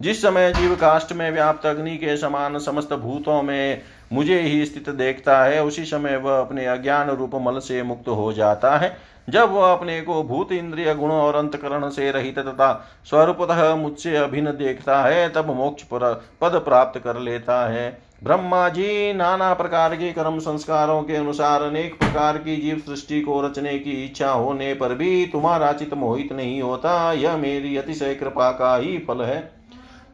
जिस 0.00 0.20
समय 0.22 0.52
जीव 0.52 0.74
काष्ट 0.74 1.12
में 1.12 1.30
व्याप्त 1.30 1.66
अग्नि 1.66 1.96
के 1.96 2.16
समान 2.16 2.58
समस्त 2.58 2.92
भूतों 2.94 3.42
में 3.42 3.82
मुझे 4.12 4.40
ही 4.40 4.64
स्थित 4.66 4.88
देखता 4.90 5.42
है। 5.44 5.64
उसी 5.64 5.84
समय 5.84 6.16
वह 6.16 6.40
अपने 6.40 6.66
अज्ञान 6.66 7.10
रूप 7.10 7.34
मल 7.34 7.58
से 7.58 7.82
मुक्त 7.82 8.08
हो 8.08 8.32
जाता 8.32 8.76
है। 8.76 8.96
जब 9.28 9.52
वह 9.52 9.72
अपने 9.72 10.00
को 10.00 10.22
भूत 10.22 10.52
इंद्रिय 10.52 10.94
गुण 10.94 11.10
और 11.10 11.34
अंतकरण 11.34 11.88
से 11.88 12.10
रहित 12.10 12.38
तथा 12.38 12.88
स्वरूपतः 13.04 13.74
मुझसे 13.74 14.16
अभिन्न 14.16 14.50
देखता 14.50 15.02
है, 15.02 15.28
तब 15.28 15.50
मोक्ष 15.50 15.82
पद 15.82 16.62
प्राप्त 16.64 17.00
कर 17.00 17.16
लेता 17.16 17.66
है। 17.68 17.98
ब्रह्मा 18.24 18.68
जी, 18.68 19.12
नाना 19.12 19.54
प्रकार 19.54 19.94
के 19.96 20.12
कर्म 20.12 20.38
संस्कारों 20.38 21.02
के 21.02 21.16
अनुसार 21.16 21.62
अनेक 21.62 21.98
प्रकार 21.98 22.38
की 22.38 22.56
जीव 22.56 22.82
सृष्टि 22.86 23.20
को 23.20 23.40
रचने 23.42 23.78
की 23.78 24.04
इच्छा 24.04 24.30
होने 24.30 24.74
पर 24.74 24.94
भी 24.94 25.26
तुम्हारा 25.26 25.72
चित 25.72 25.94
मोहित 25.94 26.32
नहीं 26.32 26.62
होता। 26.62 27.12
यह 27.12 27.36
मेरी 27.36 27.76
अतिशय 27.76 28.14
कृपा 28.14 28.50
का 28.50 28.76
ही 28.76 28.98
फल 28.98 29.22
है। 29.22 29.55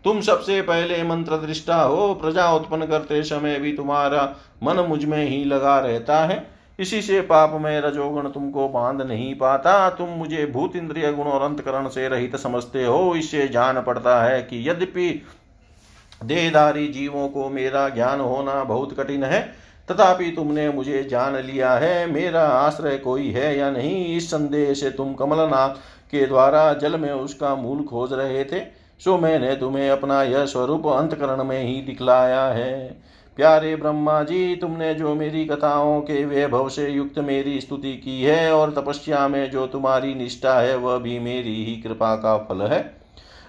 तुम 0.04 0.20
सबसे 0.20 0.60
पहले 0.62 1.02
मंत्र 1.02 1.36
दृष्टा 1.36 1.82
हो, 1.82 2.14
प्रजा 2.14 2.52
उत्पन्न 2.52 2.86
करते 2.86 3.22
समय 3.22 3.58
भी 3.58 3.72
तुम्हारा 3.72 4.36
मन 4.62 4.76
मुझमें 4.80 5.24
ही 5.26 5.44
लगा 5.44 5.78
रहता 5.78 6.18
है। 6.18 6.46
इसी 6.78 7.02
से 7.02 7.20
पाप 7.20 7.52
में 7.60 7.80
रजोगुण 7.80 8.28
तुमको 8.28 8.68
बाँध 8.68 9.02
नहीं 9.02 9.34
पाता। 9.34 9.90
तुम 9.90 10.08
मुझे 10.08 10.46
भूत 10.46 10.76
इंद्रिय 10.76 11.12
गुण 11.12 11.26
और 11.26 11.42
अंतकरण 11.42 11.88
से 11.88 12.08
रहित 12.08 12.36
समझते 12.36 12.84
हो। 12.84 13.14
इससे 13.14 13.48
जान 13.48 13.80
पड़ता 13.82 14.22
है 14.22 14.42
कि 14.42 14.68
यद्यपि 14.68 15.22
देहधारी 16.24 16.86
जीवों 16.88 17.28
को 17.28 17.48
मेरा 17.48 17.88
ज्ञान 17.88 18.20
होना 18.20 18.64
बहुत 18.64 19.00
कठिन 19.00 19.24
है, 19.24 19.40
तथापि 19.90 20.30
तुमने 20.30 20.68
मुझे 20.68 21.02
जान 21.04 21.36
लिया 21.36 21.72
है। 21.72 22.12
मेरा 22.12 22.42
आश्रय 22.42 22.96
कोई 22.96 23.30
है 23.30 23.58
या 23.58 23.70
नहीं, 23.70 24.16
इस 24.16 24.30
संदेह 24.30 24.74
से 24.74 24.90
तुम 24.90 25.14
कमलनाथ 25.14 25.74
के 26.10 26.26
द्वारा 26.26 26.72
जल 26.74 26.96
में 26.96 27.10
उसका 27.12 27.54
मूल 27.54 27.82
खोज 27.82 28.12
रहे 28.12 28.44
थे। 28.44 28.81
सो 29.04 29.18
मैंने 29.18 29.56
तुम्हें 29.56 29.90
अपना 29.90 30.22
यह 30.22 30.44
स्वरूप 30.46 30.86
अंतकरण 30.86 31.44
में 31.44 31.62
ही 31.62 31.82
दिखलाया 31.82 32.44
है। 32.46 33.00
प्यारे 33.36 33.76
ब्रह्मा 33.76 34.22
जी, 34.22 34.56
तुमने 34.56 34.94
जो 34.94 35.14
मेरी 35.14 35.44
कथाओं 35.44 36.00
के 36.00 36.24
वैभव 36.24 36.68
से 36.68 36.88
युक्त 36.88 37.18
मेरी 37.18 37.60
स्तुति 37.60 37.92
की 37.92 38.22
है 38.22 38.52
और 38.52 38.70
तपस्या 38.70 39.28
में 39.28 39.50
जो 39.50 39.66
तुम्हारी 39.66 40.14
निष्ठा 40.14 40.60
है, 40.60 40.76
वह 40.76 40.98
भी 40.98 41.18
मेरी 41.18 41.64
ही 41.64 41.76
कृपा 41.76 42.14
का 42.16 42.36
फल 42.38 42.62
है। 42.62 43.01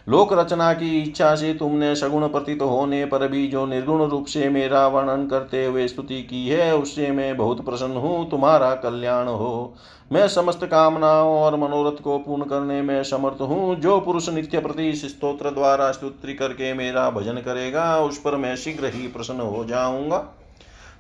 लोक 0.08 0.34
रचना 0.34 0.74
की 0.74 1.02
इच्छा 1.02 1.36
से 1.36 1.54
तुमने 1.54 1.96
सगुण 1.96 2.28
प्रतीत 2.28 2.62
होने 2.62 3.06
पर 3.06 3.28
भी 3.28 3.48
जो 3.48 3.66
निर्गुण 3.66 4.02
रूप 4.02 4.26
से 4.26 4.50
मेरा 4.50 4.88
वर्णन 4.88 5.26
करते 5.28 5.66
हुए 5.66 5.88
स्तुति 5.88 6.22
की 6.22 6.48
है, 6.48 6.76
उससे 6.76 7.12
मैं 7.12 7.38
बहुत 7.38 7.66
प्रसन्न 7.66 7.98
हूँ, 7.98 8.30
तुम्हारा 8.30 8.74
कल्याण 8.76 9.28
हो। 9.28 9.74
मैं 10.12 10.28
समस्त 10.28 10.66
कामनाओं 10.66 11.38
और 11.38 11.56
मनोरथ 11.56 12.02
को 12.02 12.18
पूर्ण 12.18 12.44
करने 12.44 12.82
में 12.82 13.04
समर्थ 13.04 13.42
हूँ। 13.42 13.76
जो 13.76 14.00
पुरुष 14.00 14.30
नित्य 14.30 14.60
प्रति 14.60 14.94
स्त्रोत्र 14.96 15.52
द्वारा 15.52 15.92
स्तुति 15.92 16.34
करके 16.34 16.74
मेरा 16.74 17.10
भजन 17.10 17.36
करेगा, 17.36 17.98
उस 18.00 18.18
पर 18.18 18.36
मैं 18.36 18.56
शीघ्र 18.56 18.92
ही 18.94 19.08
प्रसन्न 19.08 19.40
हो 19.40 19.66
जाऊँगा। 19.66 20.18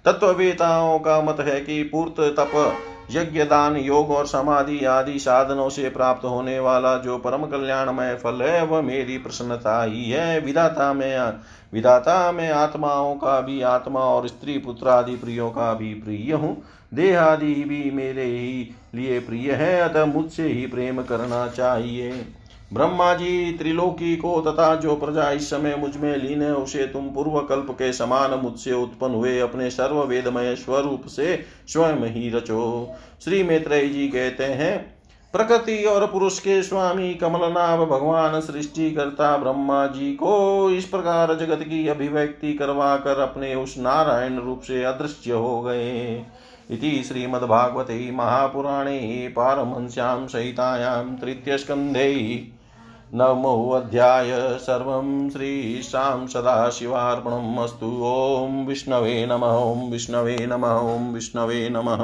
तत्ववेताओं 0.05 0.99
का 0.99 1.21
मत 1.21 1.39
है 1.39 1.59
कि 1.61 1.83
पूर्त 1.83 2.19
तप 2.39 2.51
यज्ञ 3.11 3.43
दान 3.43 3.77
योग 3.77 4.11
और 4.11 4.27
समाधि 4.27 4.85
आदि 4.85 5.19
साधनों 5.19 5.69
से 5.69 5.89
प्राप्त 5.89 6.25
होने 6.25 6.59
वाला 6.59 6.97
जो 6.97 7.17
परम 7.17 7.45
कल्याणमय 7.45 8.15
फल 8.15 8.41
है, 8.41 8.65
वह 8.65 8.81
मेरी 8.81 9.17
प्रसन्नता 9.17 9.83
ही 9.83 10.09
है। 10.09 10.39
विधाता 10.39 10.93
में 10.93 11.33
विधाता 11.73 12.31
में 12.31 12.49
आत्माओं 12.51 13.15
का 13.15 13.41
भी, 13.41 13.61
आत्मा 13.61 13.99
और 13.99 14.27
स्त्री 14.27 14.57
पुत्र 14.57 14.87
आदि 14.87 15.15
प्रियो 15.15 15.49
का 15.49 15.73
भी 15.73 15.93
प्रिय 15.93 16.33
हूँ। 16.33 16.63
देह 16.93 17.21
आदि 17.21 17.53
भी 17.53 17.91
मेरे 17.91 18.23
ही 18.23 18.75
लिए 18.95 19.19
प्रिय 19.19 19.51
है, 19.51 19.79
अतः 19.81 20.05
मुझसे 20.05 20.47
ही 20.47 20.67
प्रेम 20.67 21.01
करना 21.01 21.47
चाहिए। 21.47 22.25
ब्रह्मा 22.73 23.13
जी 23.13 23.51
त्रिलोकी 23.51 24.15
को 24.15 24.39
तथा 24.41 24.75
जो 24.75 24.95
प्रजा 24.95 25.29
इस 25.31 25.49
समय 25.49 25.75
मुझमें 25.75 26.15
लीन 26.17 26.41
है, 26.41 26.53
उसे 26.53 26.85
तुम 26.87 27.09
पूर्व 27.09 27.39
कल्प 27.39 27.67
के 27.71 27.91
समान 27.93 28.33
मुझसे 28.39 28.71
उत्पन्न 28.73 29.15
हुए 29.15 29.39
अपने 29.39 29.69
सर्व 29.69 30.01
वेदमय 30.03 30.55
स्वरूप 30.55 31.05
से 31.07 31.35
स्वयं 31.67 32.05
ही 32.05 32.29
रचो। 32.29 32.89
श्री 33.23 33.43
मैत्रेय 33.43 33.87
जी 33.87 34.07
कहते 34.07 34.43
हैं, 34.43 34.77
प्रकृति 35.33 35.83
और 35.83 36.05
पुरुष 36.07 36.39
के 36.39 36.61
स्वामी 36.63 37.13
कमलनाभ 37.13 37.79
भगवान 37.89 38.39
सृष्टि 38.41 38.91
करता 38.91 39.35
ब्रह्मा 39.37 39.85
जी 39.87 40.11
को 40.13 40.69
इस 40.69 40.85
प्रकार 40.85 41.35
जगत 41.35 41.63
की 41.63 41.87
अभिव्यक्ति 41.87 42.53
करवा 42.53 42.95
कर 42.97 43.19
अपने 43.19 43.53
उस 43.55 43.77
नारायण 43.77 44.39
रूप 44.39 44.61
से 44.61 44.83
अदृश्य 44.83 45.31
हो 45.31 45.61
गए। 45.61 46.25
इति 46.71 47.03
श्रीमद्भागवते 47.03 48.11
महापुराणे 48.11 49.33
पारमहंस्यां 49.35 50.27
सहितायां 50.27 51.03
तृतीयस्कन्धे 51.15 52.11
नवमोऽध्याय 53.15 54.57
सर्वं 54.57 55.29
श्रीशां 55.29 56.27
सदाशिवार्पणम् 56.27 57.59
अस्तु। 57.59 57.89
ॐ 58.05 58.65
विष्णवे 58.65 59.25
नमः 59.25 59.57
ॐ 59.57 59.91
विष्णवे 59.91 60.37
नमः 60.45 60.73
ॐ 60.73 61.13
विष्णवे 61.13 61.69
नमः। 61.69 62.01